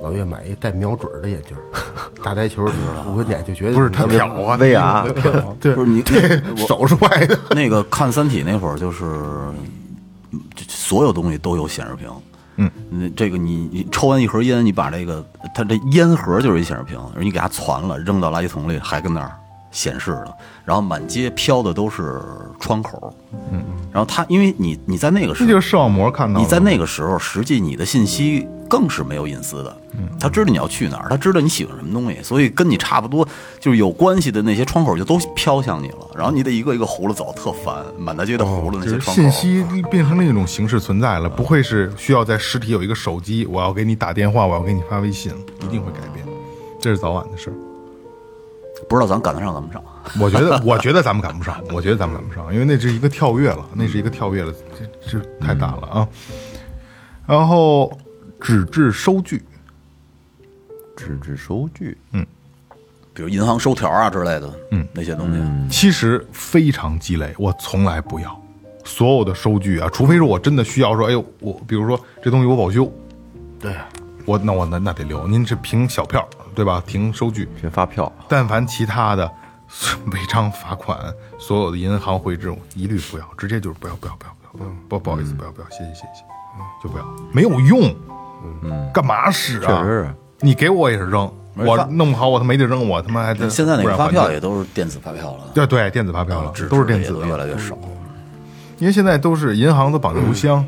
[0.02, 1.56] 老岳买一带瞄准的眼镜，
[2.22, 2.72] 打台球儿
[3.06, 5.04] 五分眼就觉得不是他瞟啊薇娅，
[5.60, 6.02] 对 不是你
[6.66, 7.38] 手是歪的。
[7.50, 9.04] 那个看《三体》那会儿，就是
[10.68, 12.08] 所有东西都有显示屏。
[12.56, 15.24] 嗯，那这个你你抽完一盒烟，你把这个
[15.54, 19.32] 它这烟盒就是一显示屏，你给它攒了，扔到垃圾桶里还跟那儿
[19.70, 20.26] 显示呢。
[20.64, 22.22] 然后满街飘的都是
[22.60, 23.12] 窗口。
[23.50, 26.40] 嗯，然后它因为你你在那个时候这就是视网膜看到。
[26.40, 29.76] 你在那个时候，实际你的信息更是没有隐私的。
[30.18, 33.24] 他知道你要去哪儿，他知道你喜欢什么东西，所以跟你差不多
[33.60, 36.10] 就是有关系的那些窗口就都飘向你了。
[36.16, 39.22] 然后你得一个一个葫芦走，特烦，满大街的葫芦那些窗口。
[39.22, 46.26] 信息变成另一种形式存在了，不会是需要在实体有一个手机，我要给你打电话，我要给你发微信，一定会改变，
[46.80, 47.54] 这是早晚的事儿。
[48.88, 49.80] 不知道咱赶得上赶不上。
[50.20, 54.52] 我觉得， 我觉得咱们赶不上，我觉得咱们赶不上，因为那是一个跳跃了，那是一个跳跃了，
[55.08, 56.08] 这这太大了啊。
[57.26, 57.96] 然后
[58.40, 59.42] 纸质收据，
[60.96, 62.26] 纸质收据，嗯。
[63.16, 68.42] 比如银行收条啊之类的，嗯，那些东西，其实非常鸡肋，我从来不要，
[68.84, 72.92] 所有的收据啊，除非是我真的需要说，哎呦，我比如说这东西我保修，
[73.60, 73.72] 对，
[74.24, 75.28] 我那我那那得留。
[75.28, 76.82] 您是凭小票对吧？
[76.84, 79.30] 凭收据，凭发票，但凡其他的
[80.10, 80.98] 违章罚款，
[81.38, 86.24] 所有的银行汇制一律不要，直接就是不要不要不要不要不要不不好意思不要不要，谢谢谢谢，
[86.82, 87.94] 就不要，没有用，
[88.62, 89.66] 嗯，干嘛使啊？
[89.66, 97.78] 确实是你给我也是扔，我法弄不好我他没地扔，我他妈还得现在那个发票也都是电子发票了，对对电子发票了，纸都是电子的越来越少。
[98.78, 100.64] 因为现在都是银行都绑邮箱，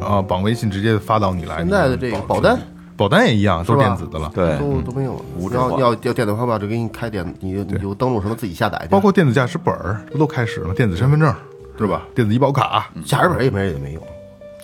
[0.00, 1.56] 啊，绑微信直接发到你来。
[1.56, 2.58] 现在的这个保单
[2.96, 4.30] 保单也一样，都是电子的了。
[4.34, 5.20] 对，都都没有了。
[5.36, 10.74] 你要要要电子发票，就给你开电，你就你就登录什么自己下载去，包括电子驾驶本儿不都开始了？
[10.74, 11.34] 电子身份证，
[11.78, 12.02] 是吧？
[12.14, 12.88] 电子医保卡。
[13.04, 14.02] 驾驶本也没也没用。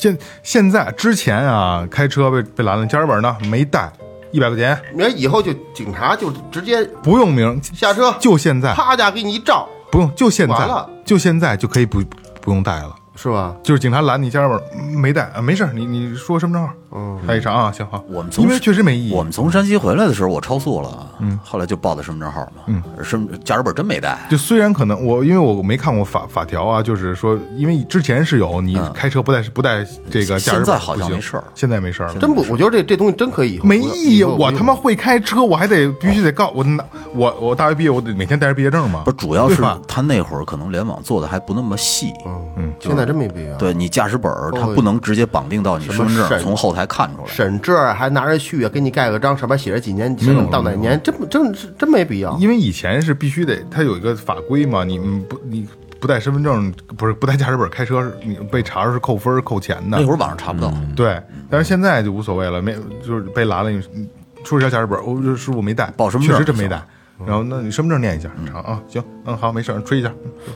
[0.02, 3.88] 现现在之前啊，开车被被拦了，驾驶本呢没带，
[4.32, 12.02] 一百块钱你看以后就警察就直接不用名，下车，就现在啪家给你一照，不用，就现在就现在就可以不
[12.40, 12.96] 不用带了。
[13.14, 13.54] 是吧？
[13.62, 32.14] 就是警察拦你驾驶本嗯没带啊，没事儿，你你说身份证号，嗯，他一查啊，行好，我们从因为确实没意义，我们从山西回来的时候，我超速了，嗯，后来就报的身份证号嘛，嗯，身驾驶本真没带，就虽然可能我因为我没看过法法条啊，就是说，因为之前是有你开车不带不带这个驾驶本现在好像没事儿现在没事儿了。
[32.18, 36.84] 真不，我觉得这这东西真可以没意义，我他妈会开车，我还得必须得告我拿
[37.14, 39.02] 我我大学毕业，我得每天带着毕业证嘛。
[39.04, 43.56] 不，主要是他那会儿可能联网做的还不那么细，嗯嗯，现在真没必要。
[43.56, 47.26] 对你驾驶本儿，它不能直接绑定到你身份证，从后台看出来。
[47.26, 50.14] 审这儿还拿着去给你盖个章，上面写着几年，
[50.50, 52.36] 到哪年，真不真是真没必要。
[52.38, 55.68] 因为以前是必须得，它有一个法规嘛，你你不你
[56.00, 60.06] 不带身份证，不是不带驾驶本开车，你被查是扣分扣钱的那。
[60.06, 62.74] 会儿网上查不到，对，但是现在就无所谓了，没
[63.04, 64.08] 就是被拦了，你你
[64.42, 66.82] 出示一下驾驶本，我、哦、师傅没带，报身份证确实真没带。
[67.24, 70.10] 然后那你身份证念一下，查啊，行，嗯，好，没事儿，吹一下。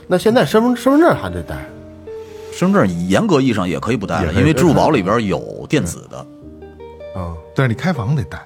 [0.05, 1.55] 那现在身份身份证还得带，
[2.57, 6.17] 身份证严格意义上也可以不带了，因为支付宝里边有电子的。
[7.13, 8.39] 啊，但是你开房得带，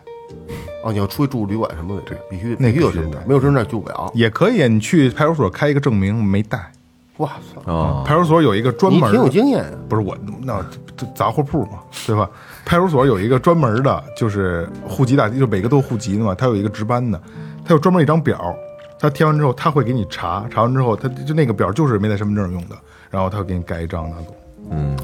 [0.83, 4.11] 哦，你要出去住旅馆什么的，必须那必须有必须得带，身份证没有身份证住不了。
[4.13, 4.67] 也可以。
[4.67, 6.69] 你去派出所开一个证明，没带。
[7.17, 9.71] 哇塞，啊，派出所有一个专你挺有门的，经验啊。
[9.87, 10.61] 不是我那
[10.97, 12.29] 这杂货铺嘛，对吧？
[12.65, 17.21] 派出所有一个专门的，就是户籍大，就每个都有户籍的嘛，他有一个值班的，
[17.63, 18.53] 他有专门一张表，
[18.99, 22.75] 他填完之后他会给你查，查完之后他就那个表就是没带身份证用的，
[23.11, 24.35] 然后他会给你盖一章拿走。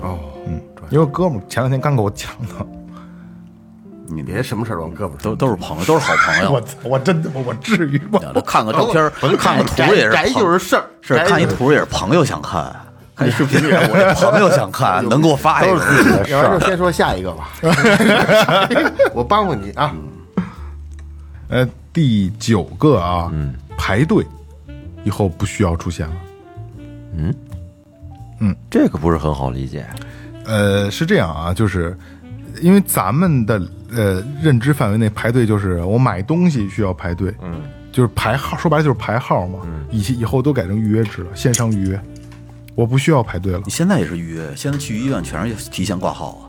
[0.02, 2.66] 哦，嗯，因为哥们儿前两天刚给我讲的，
[4.08, 5.18] 你别什么事儿往胳膊上。
[5.22, 6.52] 都都是朋友，都是好朋友。
[6.54, 8.20] 我操，我真的我至于吗？
[8.34, 12.74] 我看个照片儿，看个图也是宅就是事儿，是看一图也是朋友想看，
[13.16, 16.26] 看视频也是 朋友想看，能给我发一个。
[16.30, 17.50] 要不然就先说下一个吧，
[19.14, 19.94] 我帮帮你啊。
[21.50, 23.32] 呃，第九个啊，
[23.78, 24.26] 排队
[25.04, 26.14] 以后不需要出现了。
[28.70, 29.86] 这个不是很好理解。
[30.46, 31.98] 呃，是这样啊，就是
[32.62, 33.62] 因为咱们的
[33.92, 37.62] 呃认知范围内排队就是我买东西需要排队，嗯，
[37.92, 39.60] 就是排号，说白了就是排号嘛。
[39.92, 42.02] 以前以后都改成预约制了，线上预约，
[42.76, 46.44] 我不需要排队了你，现在也是预约，现在去医院全是提前挂号啊，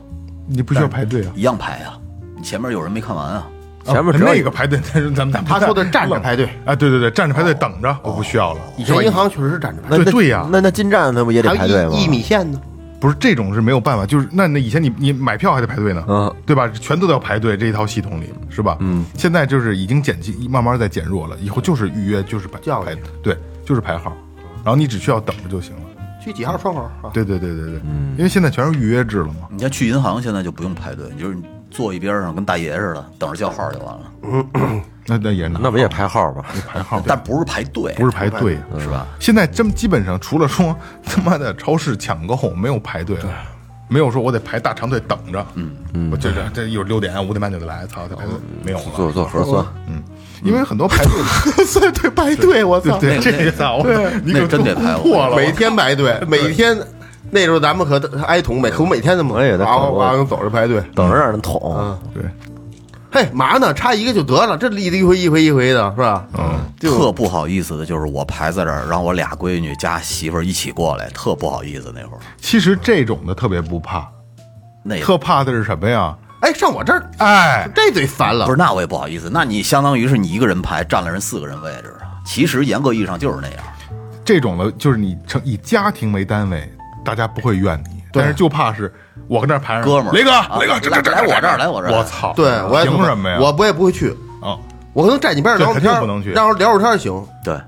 [0.47, 1.33] 你不需要排队啊。
[1.35, 1.99] 一样排啊。
[2.37, 3.47] 你前面有人没看完啊，
[3.93, 8.59] 前面只要那个排队， 咱们咱们他说的站着排队，啊，对对对，站着排队等着，我不需要了。
[8.77, 11.91] 以前银行确实是站着排那那对对呀那那进站那不也，得排队吗？
[11.93, 12.59] 一一米线呢。
[13.01, 16.67] 不是这种是没有办法，就是那那以前你你买票还得排队呢，嗯，对吧？
[16.67, 18.75] 全都得要排队这一套系统里是吧？
[18.81, 24.13] 嗯，现在就是已经减轻，慢慢在减弱了，以后就是预约就是排排对，就是排号，
[24.65, 25.81] 然后你只需要等着就行了。
[26.21, 27.09] 去几号窗口啊？
[27.13, 27.81] 对对对对对，
[28.17, 29.47] 因为现在全是预约制了嘛。
[29.49, 31.37] 你要去银行现在就不用排队，你就是
[31.69, 34.81] 坐一边上跟大爷似的，等着叫号就完了。
[35.05, 36.45] 那那也那不也排号吧？
[36.67, 39.07] 排号，但不是排队，不是排队，是吧？
[39.19, 43.25] 现在真基本上除了说他妈的超市抢购没有排队了，
[43.87, 45.43] 没有说我得排大长队等着。
[45.55, 48.85] 嗯嗯，我这这这一会儿六点五点半就得来，操，得排队没有了。
[48.95, 50.03] 做做核酸，嗯
[50.43, 52.97] 因为很多排队核酸 对排队，我操！
[52.99, 53.83] 对这个操，
[54.23, 56.77] 你可真得排我 破了，每天排队， 每天
[57.31, 60.81] 那时候咱们可挨捅，每可每天的嘛，我也得捅哇哇哇走着排队。
[60.95, 61.97] 等着让人捅。
[62.13, 62.23] 对，
[63.11, 63.73] 嘿，嘛呢？
[63.73, 66.27] 差一个就得了，这一一回一回一回的，是吧？
[66.37, 72.19] 嗯，特不好意思的就是我排在这儿，让我俩闺女加媳妇儿一起过来，特不好意思那会儿。
[72.39, 74.07] 其实这种的特别不怕，
[74.83, 76.15] 那特怕的是什么呀？
[76.41, 78.45] 哎，上我这儿，哎，这最烦了。
[78.45, 79.29] 不是，那我也不好意思。
[79.29, 82.07] 那你相当于是你一个人排，占了人四个人位置啊。
[82.25, 83.57] 其实严格意义上就是那样。
[84.23, 86.71] 这种的，就是你成以家庭为单位，
[87.09, 88.93] 大家不会怨你，但是就怕是
[89.27, 90.11] 我跟这儿排上，哥们儿。
[90.13, 91.97] 雷哥，啊雷哥，这这这来我这儿来我这儿。
[91.97, 93.39] 我操，对，我也凭什么呀？
[93.39, 94.09] 我不也不会去，
[94.41, 94.55] 啊，
[94.93, 96.31] 我可能站你边上聊会天儿，肯定不能去。
[96.31, 97.25] 让聊会儿天行。
[97.43, 97.59] 对，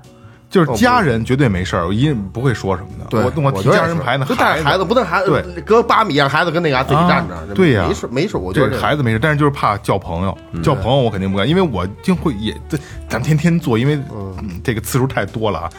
[0.48, 3.04] 就是家人绝对没事儿，我一定不会说什么的。
[3.10, 5.62] 对，我我替家人排呢，就带着孩子，不能孩子对。
[5.62, 7.86] 隔八米让孩子跟那嘎自己站着啊，对呀。
[7.88, 8.80] 没事没事，我觉得这个。
[8.80, 10.62] 孩子没事，但是就是怕叫朋友，嗯。
[10.62, 12.78] 交朋友我肯定不敢，因为我就会也这
[13.08, 15.70] 咱天天做，因为嗯这个次数太多了啊，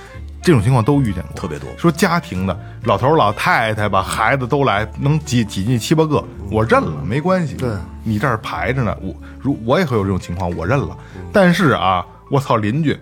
[0.44, 7.56] 这种情况都遇见过，特别多说家庭的老头儿老太太吧，孩子都来，能挤挤进七八个，我认了，没关系。
[7.56, 7.72] 对，
[8.04, 10.98] 你这儿排着呢，我如我也会有这种情况，我认了。
[11.32, 13.00] 但是啊，我操邻居，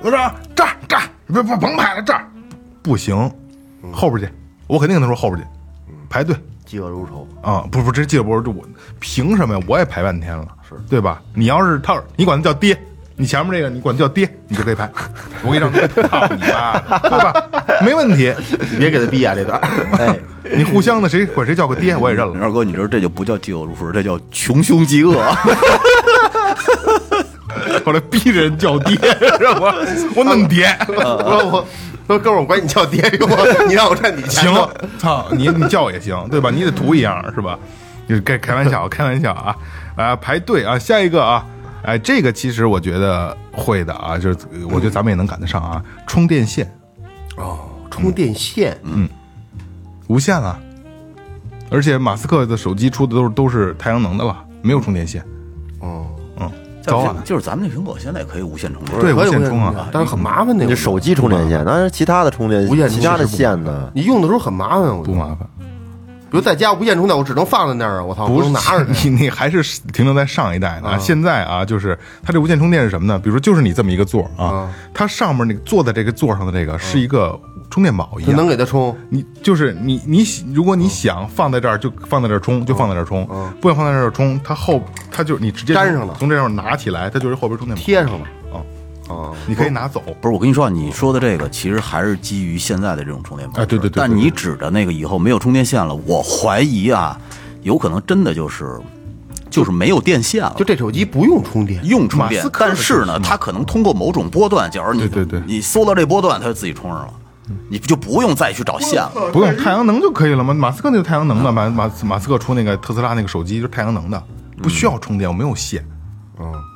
[0.00, 0.10] 我说
[0.56, 2.26] 这儿这儿，不不甭排了，这儿
[2.82, 3.30] 不行，
[3.92, 4.32] 后边去，
[4.66, 5.46] 我肯定跟他说后边去，
[6.08, 6.34] 排队。
[6.66, 7.26] 嫉恶如仇。
[7.40, 8.62] 啊，不不，这记得不是这我
[9.00, 9.64] 凭什么呀？
[9.66, 11.22] 我也排半天了，是对吧？
[11.32, 12.78] 你要是他，你管他叫爹，
[13.18, 14.88] 你前面这个你管他叫爹，你就可以拍。
[15.42, 17.34] 我给你让操你妈，对吧？
[17.84, 18.32] 没问题，
[18.70, 19.60] 你别给他逼啊这段。
[19.98, 20.16] 哎，
[20.56, 22.38] 你互相的谁管谁叫个爹，我也认了。
[22.40, 25.20] 二哥，你知道这就不叫嫉恶如仇，这叫穷凶极恶。
[27.84, 29.74] 后来逼着人叫爹，是吧？
[30.14, 31.66] 我弄爹， 我说我
[32.06, 36.50] 说哥们儿，我管你叫爹，我你让我站你前行，操你你叫也行，对吧？
[36.54, 37.58] 你得图一样是吧？
[38.08, 39.56] 就是开开玩笑，开玩笑啊
[39.96, 40.16] 啊！
[40.16, 41.44] 排队啊，下一个啊，
[41.88, 44.38] 哎，这个其实我觉得会的啊，就是
[44.70, 46.70] 我觉得咱们也能赶得上啊，充电线。
[47.38, 47.60] 哦，
[47.90, 49.08] 充电线，嗯
[50.06, 50.60] 无线了，
[51.70, 55.24] 而且马斯克的手机出的都是都是太阳能的了，没有充电线。
[55.80, 56.08] 哦，
[56.38, 56.50] 嗯，
[56.82, 59.00] 早晚就是咱们那苹果现在也可以无线充电。
[59.00, 60.64] 对可以无线充啊，但是很麻烦那个。
[60.64, 63.90] 你这手机充电线，但是其他的充电无线其他的线呢？
[63.94, 65.48] 你用的时候很麻烦，我觉得不麻烦。
[66.30, 69.62] 比如在家无线充电，我只能放在那儿啊，我操，不是能拿着你你还是
[69.92, 70.88] 停留在上一代呢。
[70.90, 73.18] 啊现在啊，就是它这无线充电是什么呢？
[73.18, 77.38] 比如说，就是你这么一个座啊，它上面那个坐在这个座上的这个是一个
[77.70, 78.36] 充电宝一样。
[78.36, 78.48] 能。
[78.48, 78.96] 给它充。
[79.10, 80.24] 你就是你你
[80.54, 83.26] 如果你想放在这儿就放在这儿充，就放在这儿充；
[83.60, 86.16] 不想放在这儿充，它后它就你直接粘上了。
[86.18, 88.26] 从这上拿起来，它就是后边充电宝，贴上了
[89.08, 90.02] 哦哦，你可以拿走。
[90.20, 93.62] 不是，我跟你说啊，你说的这个其实还是基于现在的这种充电方式。
[93.62, 97.18] 啊对对对对但你指的那个以后没有充电线了，我怀疑啊，
[97.62, 98.78] 有可能真的就是
[99.50, 100.64] 就是没有电线了就。
[100.64, 107.12] 这手机不用充电，用充电但是呢，它可能通过某种波段，假如你对对对你搜到这波段，它就自己充上了，
[107.68, 109.30] 你就不用再去找线了。
[109.32, 110.52] 不用太阳能就可以了吗？
[110.52, 114.22] 马斯克那个太阳能的，马马马斯克出那个特斯拉那个手机就是太阳能的，
[114.62, 115.84] 不需要充电，我没有线。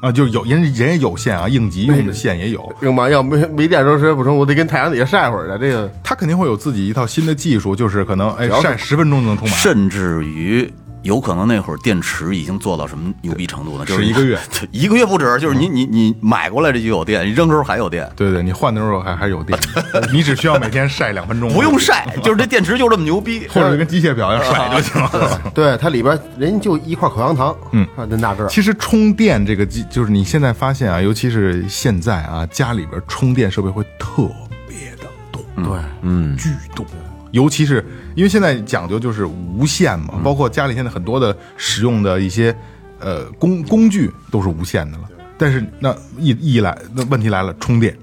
[0.00, 5.66] 啊，就是有人人也有线啊，应急用的线也有，用嘛要没没电时候实在不成，我得跟太阳底下晒会儿去。
[5.66, 10.68] 这个他肯定会有自己一套新的技术，就是可能哎晒十分钟就能充满，甚至于
[11.02, 13.84] 有可能那会儿电池已经做到什么牛逼程度呢？
[13.84, 14.38] 就是是一个月，
[14.70, 19.58] 一个月不止，就是你你你买过来这就有电，你扔时候还有电，对对，你换的时候还还有电，
[20.12, 23.46] 你只需要每天晒两分钟，不用，晒， 就是这电池就这么牛逼。
[23.48, 25.52] 或者跟机械表一样甩就行了。
[25.54, 27.86] 对它里边人就一块口香糖，嗯。
[27.96, 34.28] 啊，那大个儿，其实充电这个机，就是你现在发现啊，尤其是现在啊，家里边充电设备会特
[34.68, 36.86] 别的多，对，嗯，巨多。
[37.32, 42.54] 尤其是因为现在讲究就是无线嘛，包括家里现在很多的使用的一些
[43.00, 45.04] 呃工工具都是无线的了。
[45.36, 47.96] 但是那一一来，那问题来了，充电，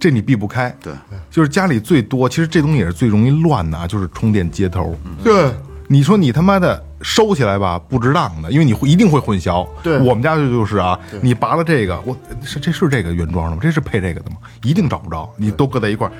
[0.00, 0.74] 这你避不开。
[0.82, 0.94] 对，
[1.30, 4.96] 就是家里最多，其实这东西也是最容易乱的啊，就是充电接头。
[5.22, 5.52] 对，
[5.88, 9.68] 你说你他妈的收起来吧，不值当的，因为你会一定会混淆。
[9.82, 13.58] 对我们家就就是啊，你拔了这个，我是这是这个原装的吗？
[13.60, 14.36] 这是配这个的吗？
[14.62, 16.12] 一定找不着，你都搁在一块儿，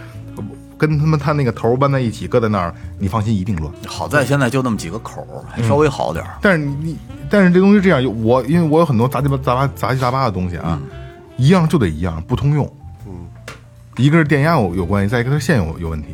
[0.87, 3.73] 跟他们他那个头儿搬在一起，搁在那儿，你放心，一定乱。
[3.87, 6.37] 好在现在就那么几个口儿，还稍微好点儿。
[6.41, 6.99] 但是你你，
[7.31, 10.81] 但是这东西这样，我因为我有很多杂七八杂八杂七杂八的东西啊，
[11.37, 12.71] 一样就得一样，不通用。
[13.07, 13.13] 嗯，
[13.97, 16.09] 一个是电压有有关系，再一个它线有有问题，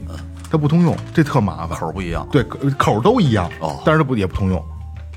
[0.51, 1.79] 它不通用，这特麻烦。
[1.79, 3.81] 口儿不一样，对口口儿都一样，哦。
[3.85, 4.62] 但是它不也不通用，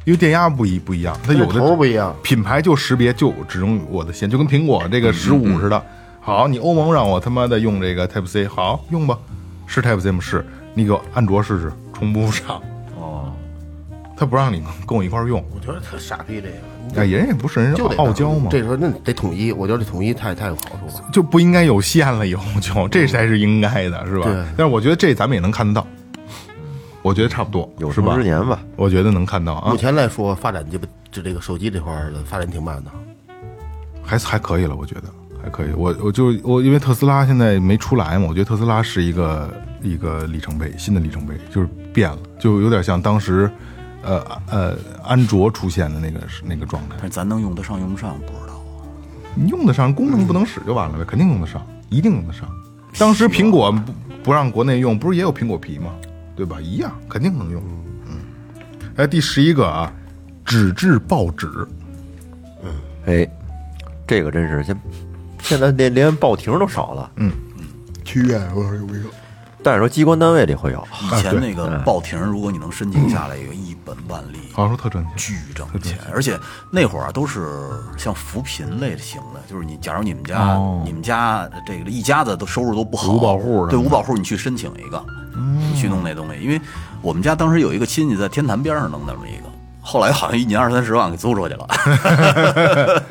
[0.05, 5.81] 因为电压不一不一样，它有的头儿不一样，品牌就识别就只用我的线，就跟苹果这个十五似的。
[6.25, 9.17] 好，你欧盟让我他妈的用这个 Type C，好用吧，
[9.73, 10.19] 是 Type C 吗？
[10.21, 10.45] 是，
[10.75, 12.61] 你给我安卓试试，充不上。
[12.95, 13.33] 哦，
[14.15, 16.49] 他不让你跟我一块儿用，我觉得特傻逼这
[16.93, 21.09] 个，哎，人也不是人就得傲娇嘛，这时候那得统一，我觉得这统一太太有好处了。
[21.11, 24.25] 就不应该有线了，以后就这才是应该的，是吧？
[24.25, 25.87] 对但是我觉得这咱们也能看得到，
[27.01, 28.21] 我觉得差不多，有生之？
[28.21, 28.61] 年吧。
[28.75, 32.91] 我觉得能看到啊目，前来说，发展这不就这个手机这块儿的发展挺慢的。
[34.03, 35.03] 还还可以了，我觉得
[35.43, 35.71] 还可以。
[35.73, 43.51] 我我就我因为特斯拉现在没出来嘛，我觉得特斯拉是一个一个里程碑，新的里程碑，就是变了，就有点像当时，
[44.01, 46.95] 呃呃，安卓出现的那个那个状态。
[46.97, 48.53] 但是咱能用得上用不上不知道。
[49.35, 52.47] 你用得上，功能不能使就完了呗，肯定用得上，一定用得上。
[52.97, 55.91] 当时苹果不不让国内用，不是也有苹果皮吗？
[56.35, 56.61] 对吧？
[56.61, 57.61] 一样，肯定能用。
[58.07, 58.17] 嗯，
[58.95, 59.91] 哎，第十一个啊，
[60.45, 61.47] 纸质报纸，
[62.63, 62.71] 嗯
[63.05, 63.27] 哎，
[64.07, 64.79] 这个真是现
[65.43, 67.11] 现在连连报亭都少了。
[68.03, 69.05] 区院我说有没有？
[69.61, 75.11] 但是说机关单位里会有，以前那个报亭，如果你能申请下来，一个一本万利，好像说特挣钱。
[75.15, 76.37] 巨挣钱，而且
[76.69, 85.01] 那会儿啊都是像扶贫类型的，就是你假如你们家、你们家这个一家子都收入都不好，五保户对五保户，你去申请一个，
[85.33, 86.59] 你去弄那东西，因为
[87.01, 89.42] 我们家当时有一个亲戚在天坛边上弄那么一个。
[89.85, 91.67] 后来好像一年二三十万给租出去了，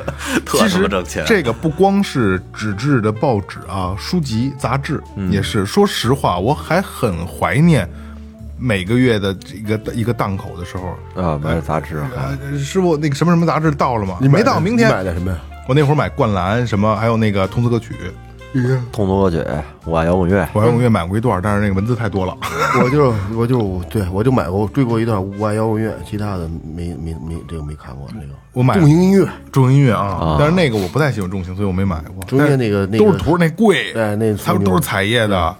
[0.44, 1.22] 特他其实妈挣钱。
[1.26, 5.00] 这个不光是纸质的报纸啊、书籍、杂志，
[5.30, 5.66] 也是。
[5.66, 7.86] 说实话，我还很怀念
[8.58, 11.22] 每个月的一个一个档口的时候。
[11.22, 14.16] 啊，买杂志啊，呃，师傅，那个什么什么杂志到了吗？
[14.20, 15.38] 你没到，明天买的什么呀？
[15.68, 17.94] 我那会儿买《灌篮》什么，还有那个通俗歌曲，
[18.92, 19.44] 通俗歌曲、
[19.84, 22.36] 我爱摇滚乐，我摇滚乐买过一段，但是那个文字太多了。
[22.82, 28.34] 我就我就对我就买过追过一段我爱摇滚乐，其他的没没没这个没看过这个。
[28.52, 32.24] 我买重型音乐，重型音乐啊，但是那个我不太喜欢重型，所以我没买过。
[32.24, 35.56] 中间那个那个都是图，那贵，哎那他们都是彩页的。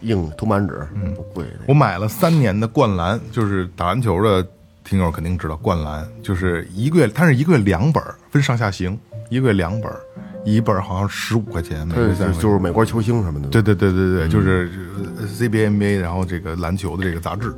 [0.00, 1.44] 硬铜版纸，嗯，不贵。
[1.66, 4.46] 我买了三年的灌篮，就是打篮球的
[4.84, 8.96] 听友肯定知道，灌篮就是一个月，它是一个月两本，分上下行，
[9.30, 9.98] 一个月两本儿，
[10.46, 14.70] 一本儿好像十五块钱，每个月三就是美国球星什么的，对对对对对，就是
[15.18, 17.52] 呃 CBA、NBA，然后这个篮球的这个杂志。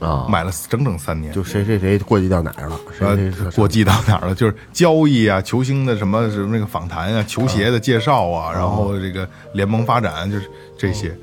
[0.00, 0.26] 啊。
[0.28, 4.34] 买了整整三年，就谁谁谁过继到哪儿了，谁呃谁谁过继到哪儿了？
[4.34, 11.16] 就是交易啊，球星的什么什么那个访谈啊，球鞋的介绍啊，然后这个联盟发展就是这些，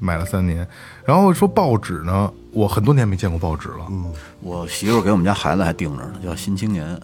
[0.00, 0.66] 买了三年。
[1.04, 4.12] 然后说报纸呢，我很多年没见过报纸了，嗯。
[4.40, 7.00] 我媳妇给我们家孩子还订着呢，叫《新青年》，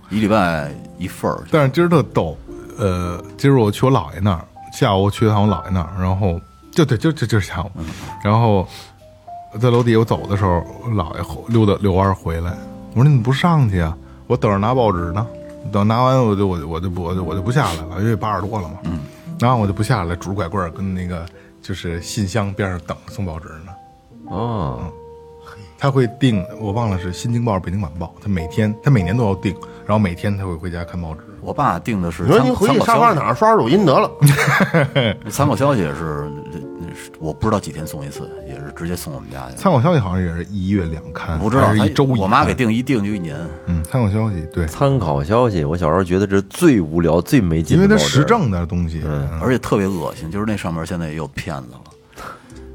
[0.10, 1.44] 一礼拜一份儿。
[1.50, 2.36] 但是今儿特逗，
[2.78, 6.40] 呃，今儿我去我姥爷那儿，下午我去趟我姥爷那儿，然后
[6.72, 7.70] 就对，就就就是下午，
[8.22, 8.66] 然后
[9.60, 12.52] 在楼底下我走的时候，我姥爷后溜达遛弯回来，
[12.94, 13.96] 我说你怎么不上去啊？
[14.26, 15.26] 我等着拿报纸呢，
[15.70, 19.00] 等拿完我就我就我就不我就我就不下来了，因为八十多了嘛，嗯，
[19.38, 21.26] 然后我就不下来，拄着拐棍儿跟那个
[21.62, 23.72] 就是信箱边上等送报纸呢。
[24.26, 24.90] 哦，
[25.84, 29.52] 他会订，我忘了是《新京报》《北京晚报》，他每天他每年都要订，
[29.84, 31.20] 然后每天他会回家看报纸。
[31.42, 34.10] 我爸订的是你说你回去沙发哪儿刷刷抖音得了，
[35.28, 36.26] 参考消息也是，
[36.94, 39.56] 是我不知道几天送一次，也是直接送我们家去。
[39.58, 43.36] 参考消息好像也是一月两刊，不知道是一周一我妈给订一订就一年。
[43.66, 49.28] 嗯，参考消息对，参考消息，我小时候觉得这是最无聊、最没劲的，因为它时政的东西，嗯。
[49.38, 51.80] 而且特别恶心，就是那上面现在也有骗子了，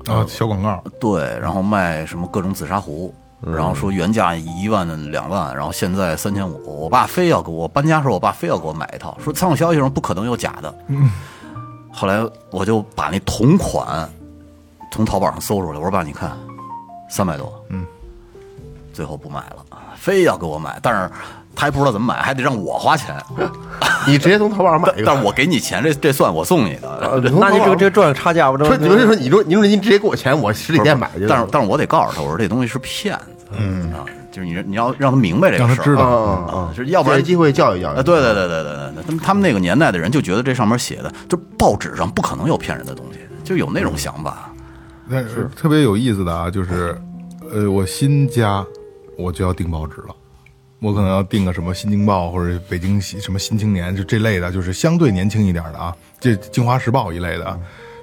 [0.10, 10.74] 啊，小广告，对，然后卖什么各种紫砂壶，然后说原价一万两万，然后现在三千五，我爸非要给我搬家时候，我爸非要给我买一套，说参考消息上不可能有假的，
[11.91, 12.20] 后来
[12.51, 14.10] 我就把那同款
[14.91, 16.38] 从淘宝上搜出来，我说爸你看，
[17.10, 17.86] 三百多，嗯，
[18.91, 21.12] 最后不买了，非要给我买，但是
[21.55, 23.15] 他还不知道怎么买，还得让我花钱，
[24.07, 25.03] 你直接从淘宝上买一个。
[25.05, 31.25] 但是我给你钱，这这算我送你的，啊那你这个这个赚差价不说，这你说你说你说您直接给我钱，我实体店买去。
[31.27, 36.71] 但是但是我得告诉他，我说这东西是骗子，嗯啊，就是你你要让他明白这个事儿，知道啊！
[36.75, 38.03] 就是要不然借机会教育教育啊，。
[38.03, 44.49] 对对对对对对对，他们他们那个年代的人就觉得这上面写的，就报纸上不可能有骗人的东西，就有那种想法。
[45.11, 46.95] 但是特别有意思的啊，就是，
[47.51, 48.63] 呃，我新家
[49.17, 50.15] 我就要订报纸了，
[50.80, 57.59] 我可能要订个什么《新京报》或者北京什么《新青年》就这类的，就是相对年轻一点的啊，这《京华时报》一类的啊，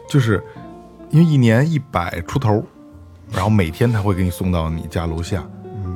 [0.08, 0.42] 就是
[1.10, 2.62] 因为一年一百出头，
[3.32, 5.44] 然后每天他会给你送到你家楼下。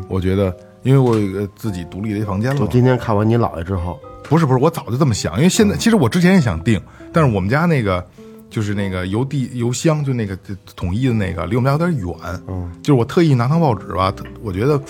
[0.09, 6.81] 我觉得，因为我有一个自己独立的一房间了，我今天看完你姥爷之后，不是不是，我早就这么想，因为现在其实我之前也想订，
[7.13, 8.05] 但是我们家那个
[8.49, 12.17] 就是那个邮递邮箱，就那个就统一的那个，离我们家有点远，
[12.49, 14.13] 嗯，就是我特意拿趟报纸吧，
[14.43, 14.81] 我觉得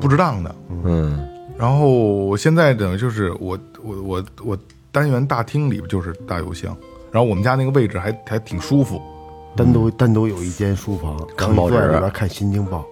[0.00, 1.26] 不值当的，嗯，
[1.58, 4.58] 然后我现在等于就是我我我我
[4.90, 6.76] 单元大厅里边就是大油箱，
[7.10, 9.00] 然后我们家那个位置还还挺舒服，
[9.56, 12.84] 单独单独有一间书房，看报纸你坐在里边看《新京报》，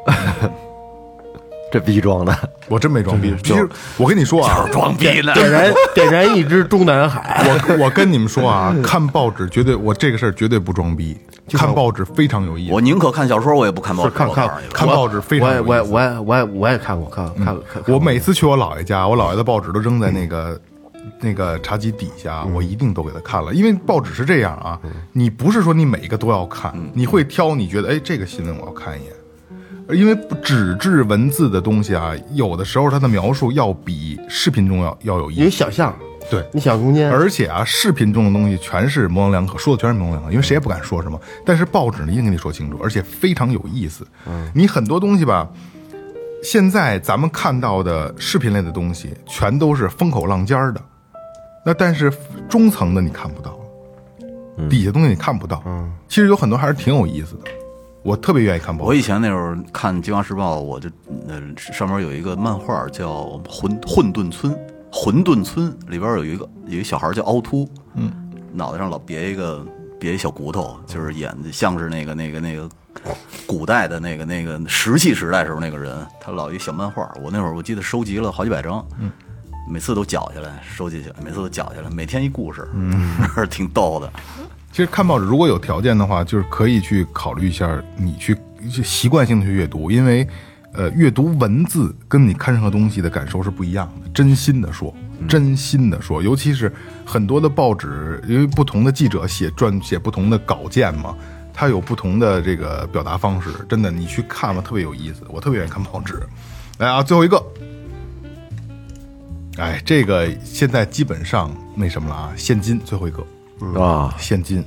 [1.73, 3.67] 这逼装的，我真没装逼，其实
[3.97, 7.43] 我跟你说啊，装逼呢，点燃 点燃一支中南海。
[7.49, 11.17] 我 我跟你们说啊，看报纸绝对我这个事儿绝对不装逼，
[11.53, 12.81] 看报纸非常有意思我。
[12.81, 14.11] 宁可看小说，我也不看报纸。
[14.11, 17.83] 看看看报纸非常我也有意思我也我也我也我也看过，看看看。
[17.87, 20.61] 我每次去我姥爷家，我姥爷的报纸都扔在那个、
[21.21, 23.55] 那个茶几底下，我一定都给他看了。
[23.55, 24.79] 因为报纸是这样啊，
[25.13, 29.13] 你不是说你每一个都要看，你会挑你觉得哎这个新闻我要看一眼。
[29.95, 35.51] 因为纸质文字的东西啊，有的时候它的描述要比视频中要要有意思，有。
[35.51, 35.95] 想象，
[36.31, 41.21] 对，你想空间，而且啊，视频中的东西全是模棱两可，说的全是模棱两可，因为谁也不敢说什么。
[41.45, 44.07] 但是报纸呢，一定跟你说清楚，而且非常有意思。
[44.27, 45.49] 嗯，你很多东西吧，
[46.43, 50.81] 现在咱们看到的视频类的东西，全都是风口浪尖儿的，
[51.65, 52.13] 那但是
[52.49, 53.59] 中层的你看不到。
[54.69, 55.63] 底下东西你看不到。
[55.65, 57.51] 嗯，其实有很多还是挺有意思的，
[58.03, 58.89] 我特别愿意看报纸。
[58.89, 60.91] 我以前那时候看《京华时报》，我就
[61.29, 64.53] 呃上面有一个漫画叫《混混沌村》，
[64.93, 68.13] 混沌村里边有一个有一小孩叫凹凸，嗯，
[68.53, 69.65] 脑袋上老别一个
[70.01, 72.69] 别一小骨头，就是演的像是那个那个那个
[73.47, 77.09] 古代的那个那个石器时代时候那个人，他老一小漫画。
[77.23, 79.13] 我那会儿我记得收集了好几百张，嗯，
[79.71, 83.17] 每次都绞下来收集起来，每次都绞下来，每天一故事，嗯，
[83.49, 84.13] 挺逗的。
[84.73, 88.35] 其实看报纸如果有条件的话，就是可以去考虑一下，你去
[88.71, 90.27] 去习惯性的去阅读，因为，
[90.73, 94.09] 呃，阅读文字跟你看任何东西的感受是不一样的。
[94.15, 94.95] 真心的说，
[95.29, 96.73] 真心的说，尤其是
[97.05, 101.15] 很多的报纸，因为不同的记者写撰写不同的稿件嘛，
[101.53, 103.51] 他有不同的这个表达方式。
[103.69, 105.21] 真的，你去看吧，特别有意思。
[105.29, 106.19] 我特别愿意看报纸。
[106.79, 107.45] 来啊，最后一个，
[109.59, 113.23] 哎，这个现在基本上那什么了啊，现金最后一个。
[113.79, 114.65] 啊，现金，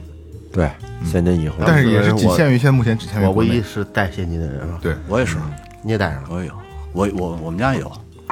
[0.52, 0.70] 对，
[1.04, 3.58] 现金以后，但是也是仅限于现在目前只限于我唯内。
[3.58, 5.38] 一是带现金的人啊，对，我也是，
[5.82, 6.30] 你也带上了？
[6.32, 6.54] 我也有，
[6.94, 7.92] 我我我们家也有。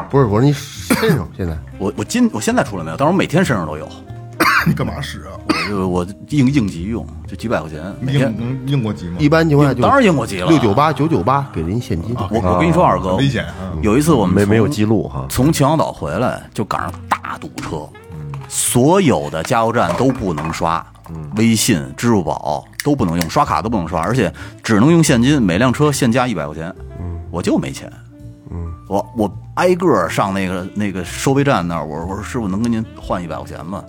[0.10, 1.56] 不是，我说你身上现在。
[1.77, 3.88] 我我今我现在出来没有，但是我每天身上都有，
[4.65, 5.38] 你干嘛使啊？
[5.48, 8.31] 我就我应应急用，就几百块钱每天。
[8.31, 8.40] 应。
[8.40, 9.18] 能应过急吗？
[9.19, 10.48] 一般情况下就当然应过急了。
[10.48, 12.15] 六九八九九八给您现金。
[12.31, 13.77] 我我跟你说，二哥危险啊。
[13.84, 17.88] 有一次我们没没有记录哈，从秦皇岛回来就赶上大堵车，
[18.48, 20.86] 所有的加油站都不能刷，
[21.36, 26.74] 微信、支付宝都不能用，刷卡都不能刷，而且只能用现金，每辆车限加一百块钱。
[27.32, 27.91] 我就没钱。
[28.88, 33.84] 我我挨个上那个那个收费站那儿，我说我说师傅能跟您换一百块钱吗？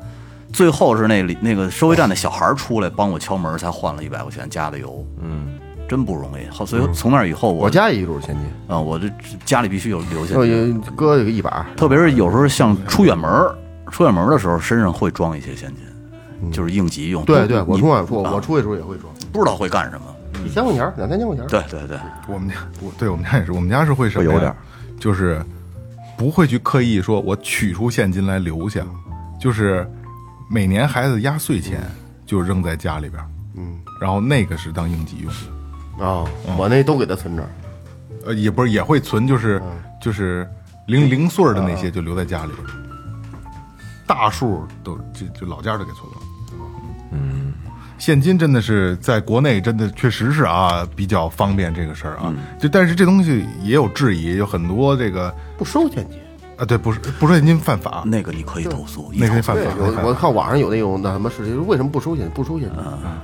[0.51, 5.05] 最后是那里那个收费站的小孩儿出来帮我敲门，才换了一百块钱加的油。
[5.21, 5.59] 嗯，
[5.89, 6.49] 真不容易。
[6.49, 9.11] 后所以从那以后我我家也一路现金，啊，我这
[9.45, 10.35] 家里必须有留下。
[10.37, 13.55] 有搁有个一把，特别是有时候像出远门儿，
[13.95, 17.25] 出远门的时候，身上会装一些现金，就是应急用。
[17.25, 20.07] 对对，我出啊我出去的时候也会装，不知道会干什么。
[20.45, 21.47] 一千块钱两三千块钱。
[21.47, 21.97] 对对对，
[22.27, 24.53] 我们家我对我们家也是，我们家是会什么有点
[24.99, 25.41] 就是
[26.19, 28.85] 不会去刻意说我取出现金来留下，
[29.41, 29.89] 就是
[30.51, 31.81] 每年孩子压岁钱
[32.27, 33.23] 就扔在家里边，
[33.57, 35.33] 嗯，然后那个是当应急用
[36.01, 36.25] 的，啊，
[36.59, 37.49] 我那都给他存这儿。
[38.27, 39.63] 呃，也不是也会存，就是
[40.03, 40.45] 就是
[40.89, 42.84] 零零碎儿的那些就留在家里边，
[44.07, 46.19] 大数都就就老家都给存了。
[47.13, 47.53] 嗯，
[47.99, 56.19] 现金真的是在国内真的确实是啊比较方便这个事儿啊，就但是这东西也有质疑，有很多这个不收现金。
[56.57, 60.03] 啊对不是不收现金犯法，那个你可以投诉，那个犯法，对，那犯法。
[60.03, 62.71] 有我看网上有那种那什么事情，为什么不收现不收现。
[62.71, 62.79] 金？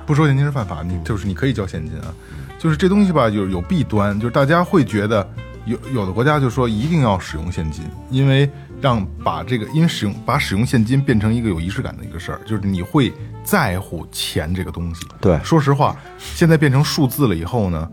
[0.05, 2.13] 不收现金是犯法，你就是你可以交现金啊，
[2.59, 5.25] 就是这东西吧有有弊端，就是大家会觉得
[5.65, 8.49] 有有的国家就说一定要使用现金，因为
[8.81, 13.13] 让把这个因为使用把使用现金变成一个有仪式感的一个事儿，就是你会
[13.43, 15.05] 在乎钱这个东西。
[15.19, 17.89] 对说实话，现在变成数字了以后呢，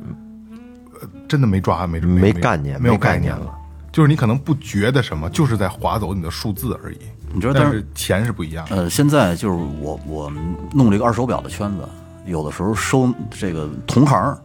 [1.00, 3.54] 呃，真的没抓没没没概念没有概概念念了。
[3.90, 6.98] 就是你可能不觉得什么，就是在划走你的数字而已。
[7.32, 8.76] 你觉得，但是钱是不一样的。
[8.76, 10.42] 呃，现在就是我我们
[10.72, 11.88] 弄了一个二手表的圈子，
[12.24, 14.38] 有的时候收这个同行儿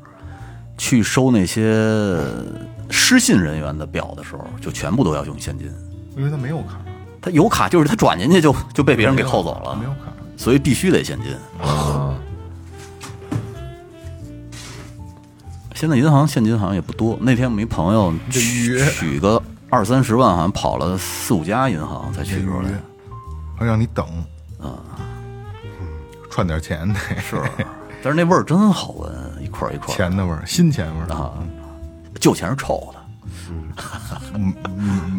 [0.83, 2.19] 去收那些
[2.89, 5.71] 失信人员的表的时候，就全部都要用现金。
[6.17, 6.77] 因为他没有卡，
[7.21, 10.11] 他有卡，就是他转进去就就被别人给扣走了没，有卡。
[10.35, 11.33] 所以必须得现金。
[11.65, 12.13] 啊
[15.73, 17.17] 现在银行现金好像也不多。
[17.21, 22.69] 那天我们一朋友取取个二三十万，好像跑了四五家银行才取出来。
[23.57, 24.05] 还让你等
[24.59, 24.83] 啊，
[26.29, 27.41] 串点钱得是，
[28.03, 29.09] 但是那味儿真好闻，
[29.41, 29.97] 一块儿一块儿。
[29.97, 31.31] 钱的味儿，新钱味儿啊，
[32.19, 32.99] 旧钱是臭的，
[34.35, 34.53] 嗯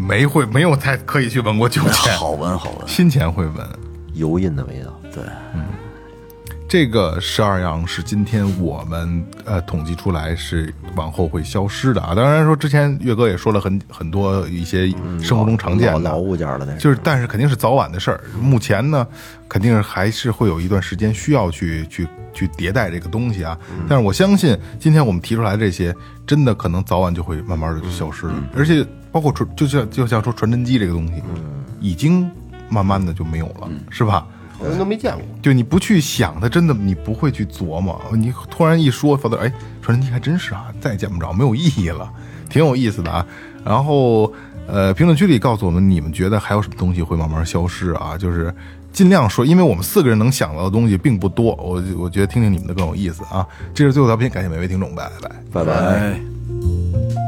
[0.06, 2.86] 没会没有太刻意去闻过旧 钱，好闻好闻。
[2.86, 3.66] 新钱会闻。
[4.12, 4.92] 油印的味道。
[5.12, 5.24] 对，
[6.74, 12.16] 这个十二样是今天我们呃统计出来是往后会消失的啊。
[12.16, 14.90] 当然说之前岳哥也说了很很多一些
[15.22, 18.20] 生活中常见的老老物件了那就是但是肯定是早晚的事儿。
[18.40, 19.06] 目前呢，
[19.48, 23.56] 肯定是还是会有一段时间需要去去去迭代这个东西啊。
[23.88, 25.94] 但是我相信今天我们提出来这些，
[26.26, 28.34] 真的可能早晚就会慢慢的就消失了。
[28.56, 31.22] 而且包括传，就像就像说传真机这个东西，
[31.78, 32.28] 已经
[32.68, 34.26] 慢慢的就没有了，是吧？
[34.64, 35.22] 我人都没见过。
[35.42, 38.00] 就你不去想它，真的你不会去琢磨。
[38.14, 42.10] 你突然一说，否则哎，传真机还真是啊，再也见不着，没有意义了，
[42.48, 43.26] 挺有意思的啊。
[43.64, 44.32] 然后
[44.66, 48.16] 呃，评论区里告诉我们，你们觉得还有什么东西会慢慢消失啊？
[48.16, 48.54] 就是
[48.92, 53.46] 尽量说，因为我们四个人能想到的东西并不多，我我觉得听听你们的更有意思啊。
[53.74, 55.30] 这是最后调频，感谢每位听众，拜拜。
[55.52, 55.72] 拜拜。
[55.74, 57.23] 哎。